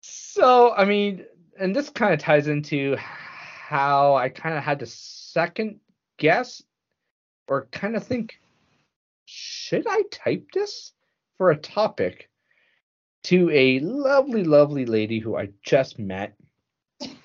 so, 0.00 0.72
I 0.72 0.84
mean, 0.84 1.24
and 1.58 1.74
this 1.74 1.90
kind 1.90 2.14
of 2.14 2.20
ties 2.20 2.48
into 2.48 2.96
how 2.96 4.16
I 4.16 4.28
kind 4.28 4.56
of 4.56 4.64
had 4.64 4.80
to 4.80 4.86
second 4.86 5.80
guess 6.16 6.62
or 7.48 7.66
kind 7.72 7.96
of 7.96 8.04
think, 8.04 8.40
should 9.26 9.86
I 9.88 10.02
type 10.10 10.48
this 10.52 10.92
for 11.38 11.50
a 11.50 11.56
topic? 11.56 12.30
to 13.24 13.50
a 13.50 13.80
lovely, 13.80 14.44
lovely 14.44 14.86
lady 14.86 15.18
who 15.18 15.36
I 15.36 15.50
just 15.62 15.98
met, 15.98 16.34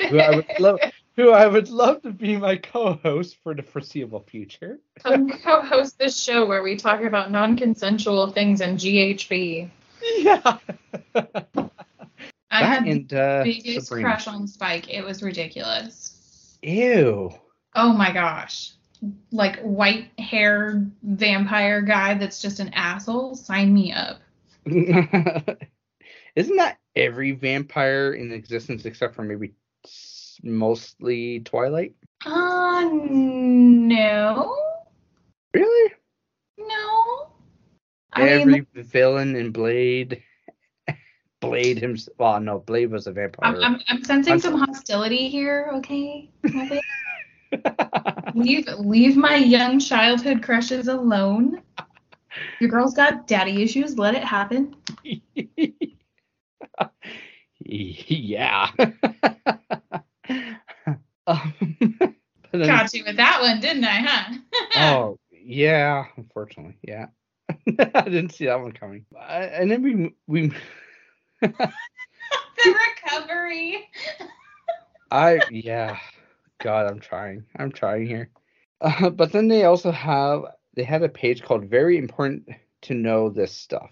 who 0.10 0.20
I 0.20 0.36
would 0.36 0.48
love, 0.60 0.80
who 1.16 1.30
I 1.32 1.48
would 1.48 1.70
love 1.70 2.02
to 2.04 2.12
be 2.12 2.38
my 2.38 2.58
co-host 2.58 3.38
for 3.44 3.54
the 3.54 3.64
foreseeable 3.64 4.22
future. 4.22 4.80
Come 5.04 5.30
co-host 5.30 5.98
this 5.98 6.22
show 6.22 6.46
where 6.46 6.62
we 6.64 6.76
talk 6.76 7.02
about 7.02 7.32
non-consensual 7.32 8.32
things 8.32 8.62
and 8.62 8.78
GHB. 8.78 9.70
Yeah. 10.18 10.58
I 12.52 12.62
That 12.62 12.66
had 12.66 12.88
and 12.88 13.10
the 13.10 13.22
uh, 13.22 13.44
biggest 13.44 13.88
Sabrina. 13.88 14.10
crush 14.10 14.28
on 14.28 14.48
Spike. 14.48 14.90
It 14.90 15.04
was 15.04 15.22
ridiculous. 15.24 16.58
Ew. 16.62 17.32
Oh 17.76 17.94
my 17.94 18.12
gosh. 18.12 18.72
Like 19.32 19.60
white 19.62 20.10
hair 20.20 20.86
vampire 21.04 21.82
guy 21.82 22.16
that's 22.16 22.42
just 22.42 22.60
an 22.60 22.72
asshole. 22.74 23.36
Sign 23.36 23.74
me 23.74 23.92
up. 23.92 24.20
Isn't 24.66 26.58
that 26.58 26.80
every 26.96 27.32
vampire 27.32 28.14
in 28.14 28.32
existence 28.32 28.86
except 28.86 29.16
for 29.16 29.24
maybe 29.24 29.54
mostly 30.46 31.42
Twilight? 31.42 31.94
Uh, 32.26 32.90
no. 32.92 34.58
Really? 35.54 35.94
No. 36.58 37.30
I 38.14 38.30
every 38.30 38.54
mean, 38.54 38.68
villain 38.76 39.36
in 39.36 39.52
Blade. 39.52 40.24
Blade 41.42 41.80
himself. 41.80 42.16
Well, 42.18 42.40
no, 42.40 42.60
Blade 42.60 42.92
was 42.92 43.08
a 43.08 43.12
vampire. 43.12 43.56
I'm, 43.56 43.62
I'm, 43.62 43.82
I'm 43.88 44.04
sensing 44.04 44.34
I'm 44.34 44.40
some 44.40 44.58
hostility 44.58 45.28
here, 45.30 45.70
okay? 45.74 46.30
Okay. 46.46 46.82
leave 48.34 48.68
leave 48.80 49.16
my 49.18 49.36
young 49.36 49.80
childhood 49.80 50.44
crushes 50.44 50.88
alone. 50.88 51.62
Your 52.60 52.70
girl's 52.70 52.94
got 52.94 53.28
daddy 53.28 53.64
issues. 53.64 53.98
Let 53.98 54.16
it 54.16 54.24
happen. 54.24 54.76
yeah. 57.60 58.70
um, 61.28 61.54
but 61.98 62.14
then- 62.60 62.68
Got 62.68 62.94
you 62.94 63.04
with 63.06 63.18
that 63.18 63.42
one, 63.42 63.60
didn't 63.60 63.84
I, 63.86 63.98
huh? 64.02 64.34
oh, 64.78 65.20
yeah. 65.32 66.06
Unfortunately, 66.18 66.78
yeah. 66.82 67.08
I 67.50 68.02
didn't 68.02 68.32
see 68.34 68.46
that 68.46 68.60
one 68.60 68.72
coming. 68.72 69.06
And 69.30 69.70
then 69.70 69.82
we 69.84 70.16
we 70.28 70.52
the 71.42 71.70
recovery. 72.66 73.88
I 75.12 75.40
yeah. 75.52 75.98
God, 76.62 76.88
I'm 76.90 77.00
trying. 77.00 77.46
I'm 77.58 77.72
trying 77.72 78.08
here. 78.08 78.30
Uh, 78.82 79.10
but 79.10 79.32
then 79.32 79.48
they 79.48 79.66
also 79.66 79.92
have 79.92 80.44
they 80.76 80.84
had 80.84 81.04
a 81.04 81.10
page 81.10 81.44
called 81.44 81.70
"Very 81.70 81.98
Important 81.98 82.50
to 82.84 82.94
Know 82.96 83.30
This 83.30 83.52
Stuff," 83.54 83.92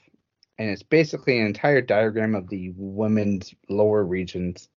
and 0.58 0.70
it's 0.70 0.84
basically 0.84 1.40
an 1.40 1.46
entire 1.46 1.82
diagram 1.82 2.34
of 2.36 2.50
the 2.50 2.74
women's 2.76 3.54
lower 3.70 4.04
regions. 4.04 4.70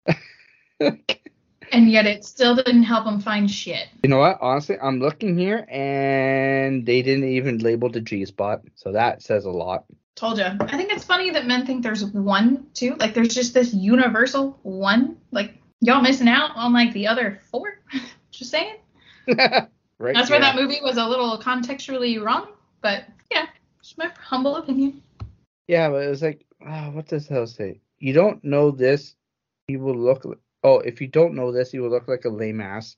And 1.75 1.91
yet 1.91 2.05
it 2.05 2.23
still 2.23 2.55
didn't 2.55 2.83
help 2.83 3.03
them 3.03 3.19
find 3.19 3.51
shit. 3.51 3.89
You 4.03 4.09
know 4.09 4.19
what? 4.19 4.37
Honestly, 4.39 4.77
I'm 4.81 4.99
looking 4.99 5.37
here, 5.37 5.65
and 5.69 6.85
they 6.85 7.01
didn't 7.01 7.27
even 7.27 7.57
label 7.57 7.89
the 7.89 7.99
G 7.99 8.23
spot, 8.23 8.61
so 8.75 8.93
that 8.93 9.21
says 9.21 9.43
a 9.43 9.51
lot. 9.51 9.83
Told 10.15 10.37
you. 10.37 10.45
I 10.45 10.77
think 10.77 10.93
it's 10.93 11.03
funny 11.03 11.31
that 11.31 11.45
men 11.45 11.65
think 11.65 11.83
there's 11.83 12.05
one, 12.05 12.67
too. 12.73 12.95
Like 12.95 13.13
there's 13.13 13.35
just 13.35 13.53
this 13.53 13.73
universal 13.73 14.57
one. 14.63 15.17
Like 15.31 15.55
y'all 15.81 16.01
missing 16.01 16.29
out 16.29 16.51
on 16.55 16.71
like 16.71 16.93
the 16.93 17.07
other 17.07 17.41
four. 17.51 17.81
just 18.31 18.51
saying. 18.51 18.75
right? 19.27 19.67
That's 19.99 20.29
where 20.29 20.39
Yeah. 20.39 20.53
that 20.53 20.55
movie 20.55 20.79
was 20.81 20.95
a 20.95 21.05
little 21.05 21.37
contextually 21.39 22.23
wrong. 22.23 22.47
But 22.79 23.03
yeah, 23.29 23.47
just 23.81 23.97
my 23.97 24.09
humble 24.17 24.55
opinion. 24.55 25.01
Yeah, 25.67 25.89
but 25.89 26.03
it 26.03 26.09
was 26.09 26.21
like, 26.21 26.45
oh, 26.65 26.91
what 26.91 27.07
does 27.07 27.27
hell 27.27 27.47
say? 27.47 27.81
You 27.99 28.13
don't 28.13 28.41
know 28.45 28.71
this, 28.71 29.15
you 29.67 29.79
will 29.79 29.97
look. 29.97 30.25
Li- 30.65 30.71
Oh, 30.71 30.79
if 30.79 31.01
you 31.01 31.07
don't 31.07 31.35
know 31.35 31.51
this, 31.51 31.73
you 31.73 31.81
will 31.81 31.89
look 31.89 32.07
like 32.07 32.25
a 32.25 32.29
lame 32.29 32.61
ass. 32.61 32.97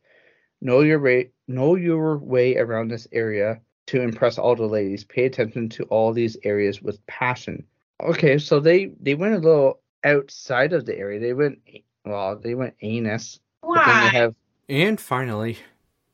Know 0.61 0.81
your 0.81 0.99
way. 0.99 1.31
Know 1.47 1.75
your 1.75 2.17
way 2.17 2.57
around 2.57 2.89
this 2.89 3.07
area 3.11 3.61
to 3.87 4.01
impress 4.01 4.37
all 4.37 4.55
the 4.55 4.65
ladies. 4.65 5.03
Pay 5.03 5.25
attention 5.25 5.69
to 5.69 5.83
all 5.85 6.13
these 6.13 6.37
areas 6.43 6.81
with 6.81 7.05
passion. 7.07 7.65
Okay, 8.01 8.37
so 8.37 8.59
they 8.59 8.91
they 9.01 9.15
went 9.15 9.35
a 9.35 9.39
little 9.39 9.81
outside 10.03 10.73
of 10.73 10.85
the 10.85 10.97
area. 10.97 11.19
They 11.19 11.33
went 11.33 11.59
well, 12.05 12.37
they 12.37 12.55
went 12.55 12.75
anus. 12.81 13.39
Why? 13.61 14.09
have 14.13 14.35
And 14.69 14.99
finally, 14.99 15.57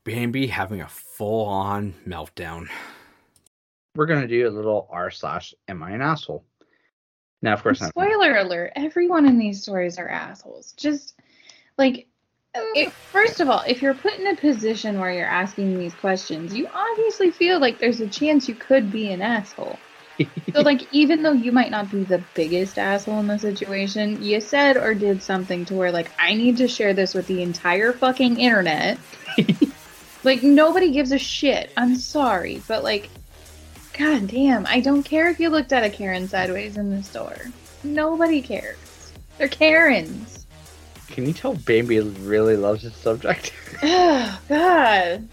Bambi 0.04 0.46
having 0.46 0.80
a 0.80 0.88
full 0.88 1.46
on 1.46 1.94
meltdown. 2.06 2.68
we're 3.94 4.06
gonna 4.06 4.28
do 4.28 4.48
a 4.48 4.50
little 4.50 4.88
r 4.90 5.10
slash 5.10 5.54
am 5.68 5.82
I 5.82 5.92
an 5.92 6.02
asshole? 6.02 6.44
Now, 7.42 7.52
of 7.52 7.62
course, 7.62 7.82
I'm 7.82 7.88
Spoiler 7.88 8.36
alert: 8.36 8.72
everyone 8.76 9.26
in 9.26 9.38
these 9.38 9.62
stories 9.62 9.98
are 9.98 10.08
assholes. 10.08 10.72
Just 10.72 11.14
like, 11.76 12.06
it, 12.54 12.92
first 12.92 13.40
of 13.40 13.48
all, 13.48 13.62
if 13.66 13.82
you're 13.82 13.94
put 13.94 14.14
in 14.14 14.26
a 14.28 14.36
position 14.36 15.00
where 15.00 15.12
you're 15.12 15.26
asking 15.26 15.78
these 15.78 15.94
questions, 15.94 16.54
you 16.54 16.68
obviously 16.72 17.30
feel 17.30 17.58
like 17.58 17.78
there's 17.78 18.00
a 18.00 18.06
chance 18.06 18.48
you 18.48 18.54
could 18.54 18.92
be 18.92 19.10
an 19.10 19.22
asshole. 19.22 19.78
So, 20.52 20.60
like, 20.62 20.82
even 20.92 21.22
though 21.22 21.32
you 21.32 21.50
might 21.50 21.72
not 21.72 21.90
be 21.90 22.04
the 22.04 22.22
biggest 22.34 22.78
asshole 22.78 23.18
in 23.20 23.26
the 23.26 23.38
situation, 23.38 24.22
you 24.22 24.40
said 24.40 24.76
or 24.76 24.94
did 24.94 25.22
something 25.22 25.64
to 25.66 25.74
where, 25.74 25.90
like, 25.90 26.10
I 26.18 26.34
need 26.34 26.56
to 26.58 26.68
share 26.68 26.94
this 26.94 27.14
with 27.14 27.26
the 27.26 27.42
entire 27.42 27.92
fucking 27.92 28.38
internet. 28.38 28.98
like, 30.24 30.44
nobody 30.44 30.92
gives 30.92 31.10
a 31.10 31.18
shit. 31.18 31.72
I'm 31.76 31.96
sorry, 31.96 32.62
but, 32.68 32.84
like, 32.84 33.10
god 33.98 34.28
damn, 34.28 34.64
I 34.66 34.78
don't 34.78 35.02
care 35.02 35.28
if 35.28 35.40
you 35.40 35.50
looked 35.50 35.72
at 35.72 35.82
a 35.82 35.90
Karen 35.90 36.28
sideways 36.28 36.76
in 36.76 36.90
the 36.90 37.02
store. 37.02 37.50
Nobody 37.82 38.40
cares. 38.40 39.12
They're 39.38 39.48
Karens. 39.48 40.33
Can 41.08 41.26
you 41.26 41.32
tell 41.32 41.54
Bambi 41.54 42.00
really 42.00 42.56
loves 42.56 42.82
this 42.82 42.96
subject? 42.96 43.52
Oh, 43.82 44.40
God. 44.48 45.28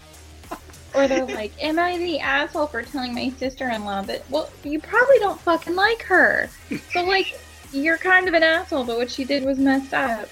Or 0.94 1.08
they're 1.08 1.24
like, 1.24 1.52
Am 1.62 1.78
I 1.78 1.96
the 1.96 2.20
asshole 2.20 2.66
for 2.66 2.82
telling 2.82 3.14
my 3.14 3.30
sister 3.30 3.68
in 3.70 3.84
law 3.84 4.02
that, 4.02 4.28
well, 4.30 4.50
you 4.62 4.78
probably 4.78 5.18
don't 5.18 5.40
fucking 5.40 5.74
like 5.74 6.02
her. 6.02 6.50
So, 6.92 7.02
like, 7.04 7.40
you're 7.72 7.96
kind 7.96 8.28
of 8.28 8.34
an 8.34 8.42
asshole, 8.42 8.84
but 8.84 8.98
what 8.98 9.10
she 9.10 9.24
did 9.24 9.44
was 9.44 9.58
messed 9.58 9.94
up. 9.94 10.28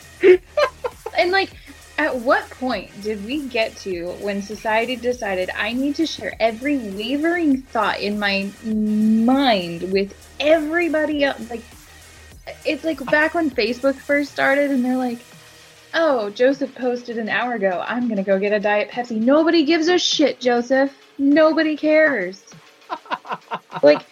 and, 1.18 1.30
like, 1.30 1.52
at 1.96 2.16
what 2.16 2.48
point 2.50 2.90
did 3.02 3.24
we 3.24 3.46
get 3.48 3.76
to 3.78 4.08
when 4.20 4.42
society 4.42 4.96
decided 4.96 5.50
I 5.56 5.72
need 5.72 5.96
to 5.96 6.06
share 6.06 6.34
every 6.40 6.78
wavering 6.78 7.62
thought 7.62 8.00
in 8.00 8.18
my 8.18 8.50
mind 8.64 9.90
with 9.92 10.14
everybody 10.40 11.24
else? 11.24 11.48
Like, 11.50 11.62
it's 12.64 12.84
like 12.84 13.04
back 13.06 13.34
when 13.34 13.50
Facebook 13.50 13.96
first 13.96 14.32
started, 14.32 14.70
and 14.70 14.84
they're 14.84 14.96
like, 14.96 15.18
Oh, 15.92 16.30
Joseph 16.30 16.74
posted 16.74 17.18
an 17.18 17.28
hour 17.28 17.54
ago. 17.54 17.84
I'm 17.86 18.08
gonna 18.08 18.22
go 18.22 18.38
get 18.38 18.52
a 18.52 18.60
Diet 18.60 18.90
Pepsi. 18.90 19.20
Nobody 19.20 19.64
gives 19.64 19.88
a 19.88 19.98
shit, 19.98 20.40
Joseph. 20.40 20.96
Nobody 21.18 21.76
cares. 21.76 22.44
like, 23.82 24.02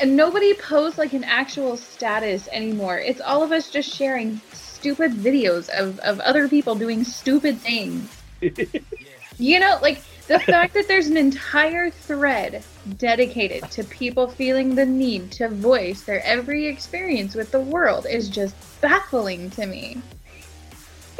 and 0.00 0.16
nobody 0.16 0.54
posts 0.54 0.98
like 0.98 1.12
an 1.12 1.24
actual 1.24 1.76
status 1.76 2.48
anymore. 2.48 2.98
It's 2.98 3.20
all 3.20 3.42
of 3.42 3.52
us 3.52 3.70
just 3.70 3.88
sharing 3.94 4.40
stupid 4.52 5.12
videos 5.12 5.68
of, 5.68 5.98
of 6.00 6.20
other 6.20 6.48
people 6.48 6.74
doing 6.74 7.04
stupid 7.04 7.58
things. 7.58 8.08
you 9.38 9.60
know, 9.60 9.78
like 9.82 10.02
the 10.26 10.40
fact 10.40 10.74
that 10.74 10.88
there's 10.88 11.08
an 11.08 11.16
entire 11.16 11.90
thread 11.90 12.64
dedicated 12.96 13.70
to 13.70 13.84
people 13.84 14.26
feeling 14.26 14.74
the 14.74 14.86
need 14.86 15.30
to 15.32 15.48
voice 15.48 16.02
their 16.02 16.24
every 16.24 16.66
experience 16.66 17.34
with 17.34 17.50
the 17.50 17.60
world 17.60 18.06
is 18.08 18.28
just 18.28 18.54
baffling 18.80 19.50
to 19.50 19.66
me. 19.66 20.00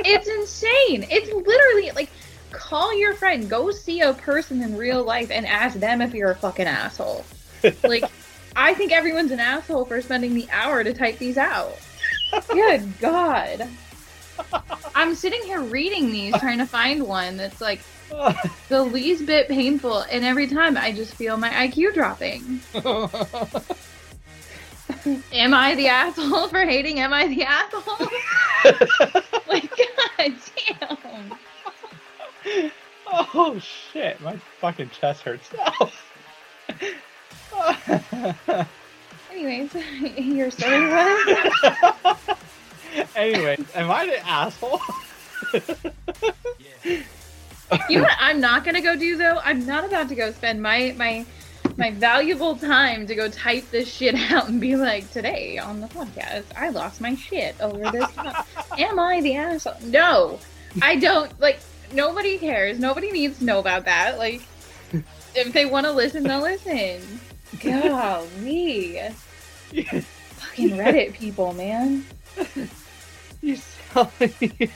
It's 0.05 0.29
insane. 0.29 1.07
It's 1.11 1.33
literally 1.33 1.91
like 1.93 2.11
call 2.51 2.97
your 2.97 3.15
friend, 3.15 3.49
go 3.49 3.71
see 3.71 4.01
a 4.01 4.13
person 4.13 4.63
in 4.63 4.77
real 4.77 5.05
life 5.05 5.31
and 5.31 5.47
ask 5.47 5.79
them 5.79 6.01
if 6.01 6.15
you're 6.15 6.33
a 6.33 6.37
fucking 6.37 6.67
asshole. 6.67 7.25
Like 7.85 8.05
I 8.57 8.73
think 8.73 8.91
everyone's 8.91 9.33
an 9.33 9.39
asshole 9.39 9.85
for 9.85 10.01
spending 10.01 10.33
the 10.33 10.49
hour 10.51 10.83
to 10.83 10.95
type 10.95 11.19
these 11.19 11.37
out. 11.37 11.79
Good 12.49 12.91
God. 13.01 13.69
I'm 14.95 15.15
sitting 15.15 15.43
here 15.43 15.61
reading 15.61 16.11
these, 16.11 16.35
trying 16.39 16.57
to 16.59 16.67
find 16.67 17.07
one 17.07 17.37
that's 17.37 17.61
like 17.61 17.81
the 18.69 18.83
least 18.83 19.27
bit 19.27 19.49
painful, 19.49 20.01
and 20.11 20.25
every 20.25 20.47
time 20.47 20.79
I 20.79 20.93
just 20.93 21.15
feel 21.15 21.37
my 21.37 21.51
IQ 21.51 21.93
dropping. 21.95 22.61
Am 25.33 25.55
I 25.55 25.75
the 25.75 25.89
asshole 25.89 26.47
for 26.49 26.65
hating? 26.65 27.01
Am 27.01 27.13
I 27.13 27.27
the 27.29 27.43
asshole? 27.43 28.09
like, 29.49 29.71
god 29.77 30.33
damn. 30.67 31.35
oh 33.35 33.59
shit, 33.59 34.21
my 34.21 34.37
fucking 34.61 34.91
chest 34.91 35.23
hurts 35.23 35.51
now. 35.57 35.91
Oh. 37.53 37.77
Anyways, 39.33 39.75
your 40.17 40.53
story 40.53 40.87
was? 40.89 42.37
anyway, 43.17 43.59
am 43.75 43.91
I 43.91 44.07
the 44.07 44.27
asshole? 44.27 44.81
You 47.89 47.99
know 47.99 48.03
what 48.03 48.17
I'm 48.19 48.41
not 48.41 48.65
gonna 48.65 48.81
go 48.81 48.97
do 48.97 49.17
though? 49.17 49.41
I'm 49.45 49.67
not 49.67 49.85
about 49.85 50.09
to 50.09 50.15
go 50.15 50.31
spend 50.33 50.63
my 50.63 50.95
my 50.97 51.27
my 51.77 51.91
valuable 51.91 52.57
time 52.57 53.07
to 53.07 53.15
go 53.15 53.29
type 53.29 53.71
this 53.71 53.93
shit 53.93 54.15
out 54.33 54.49
and 54.49 54.61
be 54.61 54.77
like, 54.77 55.11
today 55.13 55.59
on 55.59 55.81
the 55.81 55.87
podcast, 55.89 56.45
I 56.57 56.69
lost 56.71 57.01
my 57.01 57.15
shit 57.15 57.61
over 57.61 57.91
this. 57.91 58.09
Am 58.79 58.99
I 58.99 59.21
the 59.21 59.37
asshole? 59.37 59.75
No, 59.85 60.39
I 60.83 60.97
don't. 60.97 61.39
Like, 61.41 61.61
nobody 61.93 62.39
cares. 62.39 62.79
Nobody 62.79 63.11
needs 63.11 63.39
to 63.39 63.45
know 63.45 63.59
about 63.59 63.85
that. 63.85 64.19
Like, 64.19 64.43
if 65.35 65.53
they 65.53 65.67
want 65.67 65.87
to 65.87 65.93
listen, 65.93 66.25
they'll 66.25 66.41
listen. 66.41 67.21
Golly. 67.63 69.01
Fucking 69.71 70.71
Reddit 70.71 71.15
people, 71.15 71.53
man. 71.53 72.05
You 73.43 73.57
sound 73.57 74.11
like, 74.21 74.41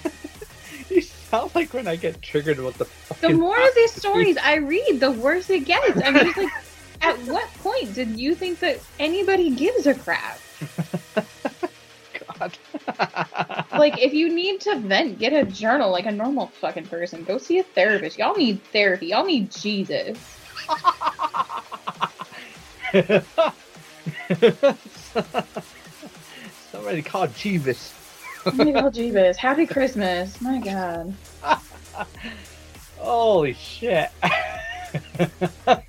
you 0.90 1.00
sound 1.00 1.55
like 1.55 1.72
when 1.72 1.87
I 1.87 1.96
get 1.96 2.22
triggered 2.22 2.59
with 2.59 2.79
the. 2.79 2.88
The 3.20 3.35
more 3.35 3.61
of 3.61 3.74
these 3.74 3.92
stories 3.92 4.37
I 4.38 4.57
read, 4.57 5.00
the 5.00 5.12
worse 5.12 5.50
it 5.50 5.64
gets. 5.66 6.00
I'm 6.03 6.14
just 6.14 6.37
like, 6.37 6.53
at 7.03 7.18
what 7.27 7.48
point 7.55 7.94
did 7.94 8.18
you 8.18 8.35
think 8.35 8.61
that 8.61 8.81
anybody 8.98 9.50
gives 9.50 9.87
a 9.87 9.94
crap? 9.94 10.38
God. 12.38 12.57
Like, 13.85 14.01
if 14.01 14.14
you 14.14 14.35
need 14.35 14.62
to 14.62 14.77
vent, 14.77 15.18
get 15.18 15.35
a 15.35 15.44
journal 15.44 15.90
like 15.90 16.07
a 16.07 16.11
normal 16.11 16.47
fucking 16.47 16.87
person. 16.87 17.23
Go 17.23 17.37
see 17.37 17.59
a 17.59 17.62
therapist. 17.62 18.16
Y'all 18.16 18.35
need 18.35 18.64
therapy. 18.73 19.09
Y'all 19.09 19.27
need 19.27 19.51
Jesus. 19.51 20.16
Somebody 26.73 27.03
call 27.03 27.27
Jeeves. 27.27 27.92
Oh 28.47 28.53
my 28.53 28.64
Jeebus. 28.64 29.37
Happy 29.37 29.66
Christmas. 29.66 30.40
My 30.40 30.61
God. 30.61 31.12
Holy 32.97 33.53
shit. 33.53 34.09
All 35.68 35.83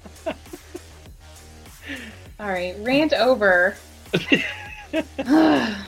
right, 2.41 2.75
rant 2.79 3.13
over. 3.13 3.77
I 5.17 5.85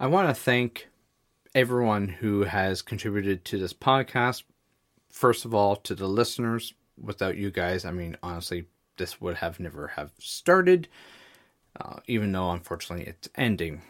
want 0.00 0.30
to 0.30 0.34
thank 0.34 0.88
everyone 1.54 2.08
who 2.08 2.44
has 2.44 2.82
contributed 2.82 3.44
to 3.46 3.58
this 3.58 3.72
podcast. 3.72 4.42
First 5.10 5.44
of 5.44 5.54
all, 5.54 5.76
to 5.76 5.94
the 5.94 6.08
listeners. 6.08 6.74
Without 7.00 7.36
you 7.36 7.50
guys, 7.50 7.84
I 7.84 7.92
mean, 7.92 8.16
honestly, 8.22 8.66
this 8.96 9.20
would 9.20 9.36
have 9.36 9.60
never 9.60 9.88
have 9.88 10.10
started. 10.18 10.88
Uh, 11.80 11.96
even 12.06 12.32
though, 12.32 12.50
unfortunately, 12.50 13.06
it's 13.06 13.28
ending. 13.36 13.82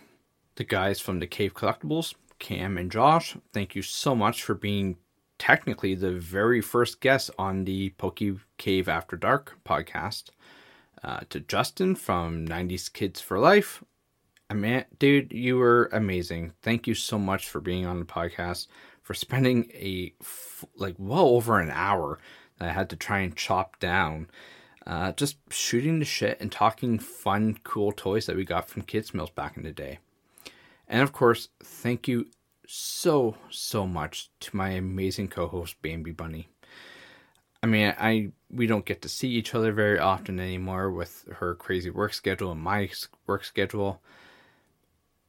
The 0.57 0.65
guys 0.65 1.01
from 1.01 1.21
the 1.21 1.27
Cave 1.27 1.55
Collectibles, 1.55 2.15
Cam 2.39 2.77
and 2.77 2.91
Josh, 2.91 3.37
thank 3.53 3.75
you 3.75 3.83
so 3.83 4.15
much 4.15 4.43
for 4.43 4.55
being 4.55 4.97
technically 5.39 5.95
the 5.95 6.13
very 6.13 6.61
first 6.61 7.01
guest 7.01 7.31
on 7.39 7.65
the 7.65 7.91
Pokey 7.91 8.39
Cave 8.59 8.89
After 8.89 9.17
Dark 9.17 9.59
podcast. 9.65 10.31
Uh, 11.03 11.21
to 11.31 11.39
Justin 11.39 11.95
from 11.95 12.47
90s 12.47 12.93
Kids 12.93 13.21
for 13.21 13.39
Life, 13.39 13.85
I 14.51 14.55
mean, 14.55 14.85
dude, 14.99 15.33
you 15.33 15.57
were 15.57 15.91
amazing. 15.93 16.53
Thank 16.63 16.87
you 16.87 16.95
so 16.95 17.19
much 17.19 17.49
for 17.49 17.61
being 17.61 17.85
on 17.85 17.99
the 17.99 18.07
podcast, 18.07 18.67
for 19.03 19.15
spending 19.15 19.71
a 19.75 20.15
f- 20.21 20.65
like 20.77 20.95
well 20.99 21.29
over 21.29 21.61
an 21.61 21.71
hour 21.71 22.19
that 22.59 22.71
I 22.71 22.73
had 22.73 22.91
to 22.91 22.97
try 22.97 23.19
and 23.21 23.37
chop 23.37 23.79
down, 23.79 24.29
uh, 24.87 25.13
just 25.13 25.37
shooting 25.51 25.99
the 25.99 26.05
shit 26.07 26.41
and 26.41 26.51
talking 26.51 26.99
fun, 26.99 27.59
cool 27.63 27.93
toys 27.93 28.27
that 28.27 28.37
we 28.37 28.45
got 28.45 28.69
from 28.69 28.83
Kids 28.83 29.13
Mills 29.13 29.31
back 29.31 29.57
in 29.57 29.65
the 29.65 29.73
day. 29.73 29.99
And 30.89 31.03
of 31.03 31.13
course, 31.13 31.49
thank 31.63 32.09
you 32.09 32.29
so 32.67 33.37
so 33.51 33.87
much 33.87 34.31
to 34.41 34.57
my 34.57 34.71
amazing 34.71 35.29
co-host 35.29 35.81
Bambi 35.83 36.13
Bunny. 36.13 36.49
I 37.63 37.67
mean, 37.67 37.95
I 37.99 38.33
we 38.51 38.67
don't 38.67 38.85
get 38.87 39.03
to 39.03 39.09
see 39.09 39.29
each 39.29 39.55
other 39.55 39.73
very 39.73 39.99
often 39.99 40.41
anymore 40.41 40.91
with 40.91 41.27
her 41.37 41.55
crazy 41.55 41.91
work 41.91 42.15
schedule 42.15 42.53
and 42.53 42.61
my 42.61 42.89
work 43.27 43.45
schedule. 43.45 44.01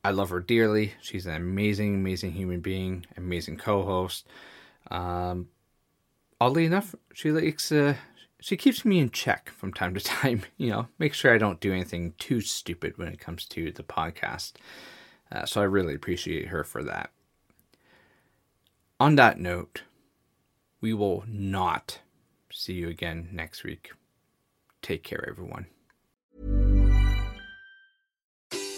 I 0.03 0.11
love 0.11 0.29
her 0.29 0.39
dearly. 0.39 0.93
She's 1.01 1.25
an 1.25 1.35
amazing, 1.35 1.95
amazing 1.95 2.31
human 2.31 2.61
being, 2.61 3.05
amazing 3.17 3.57
co-host. 3.57 4.27
Um, 4.89 5.49
oddly 6.39 6.65
enough, 6.65 6.95
she 7.13 7.31
likes 7.31 7.71
uh, 7.71 7.95
she 8.39 8.55
keeps 8.55 8.85
me 8.85 8.99
in 8.99 9.09
check 9.09 9.49
from 9.49 9.73
time 9.73 9.93
to 9.93 9.99
time. 10.03 10.43
You 10.57 10.69
know, 10.69 10.87
make 10.97 11.13
sure 11.13 11.33
I 11.33 11.37
don't 11.37 11.59
do 11.59 11.73
anything 11.73 12.13
too 12.17 12.41
stupid 12.41 12.97
when 12.97 13.09
it 13.09 13.19
comes 13.19 13.45
to 13.47 13.71
the 13.71 13.83
podcast. 13.83 14.53
Uh, 15.31 15.45
so 15.45 15.61
I 15.61 15.65
really 15.65 15.95
appreciate 15.95 16.47
her 16.47 16.63
for 16.63 16.83
that. 16.83 17.11
On 18.99 19.15
that 19.15 19.39
note, 19.39 19.83
we 20.81 20.93
will 20.93 21.23
not 21.27 21.99
see 22.51 22.73
you 22.73 22.89
again 22.89 23.29
next 23.31 23.63
week. 23.63 23.91
Take 24.81 25.03
care, 25.03 25.25
everyone. 25.27 25.67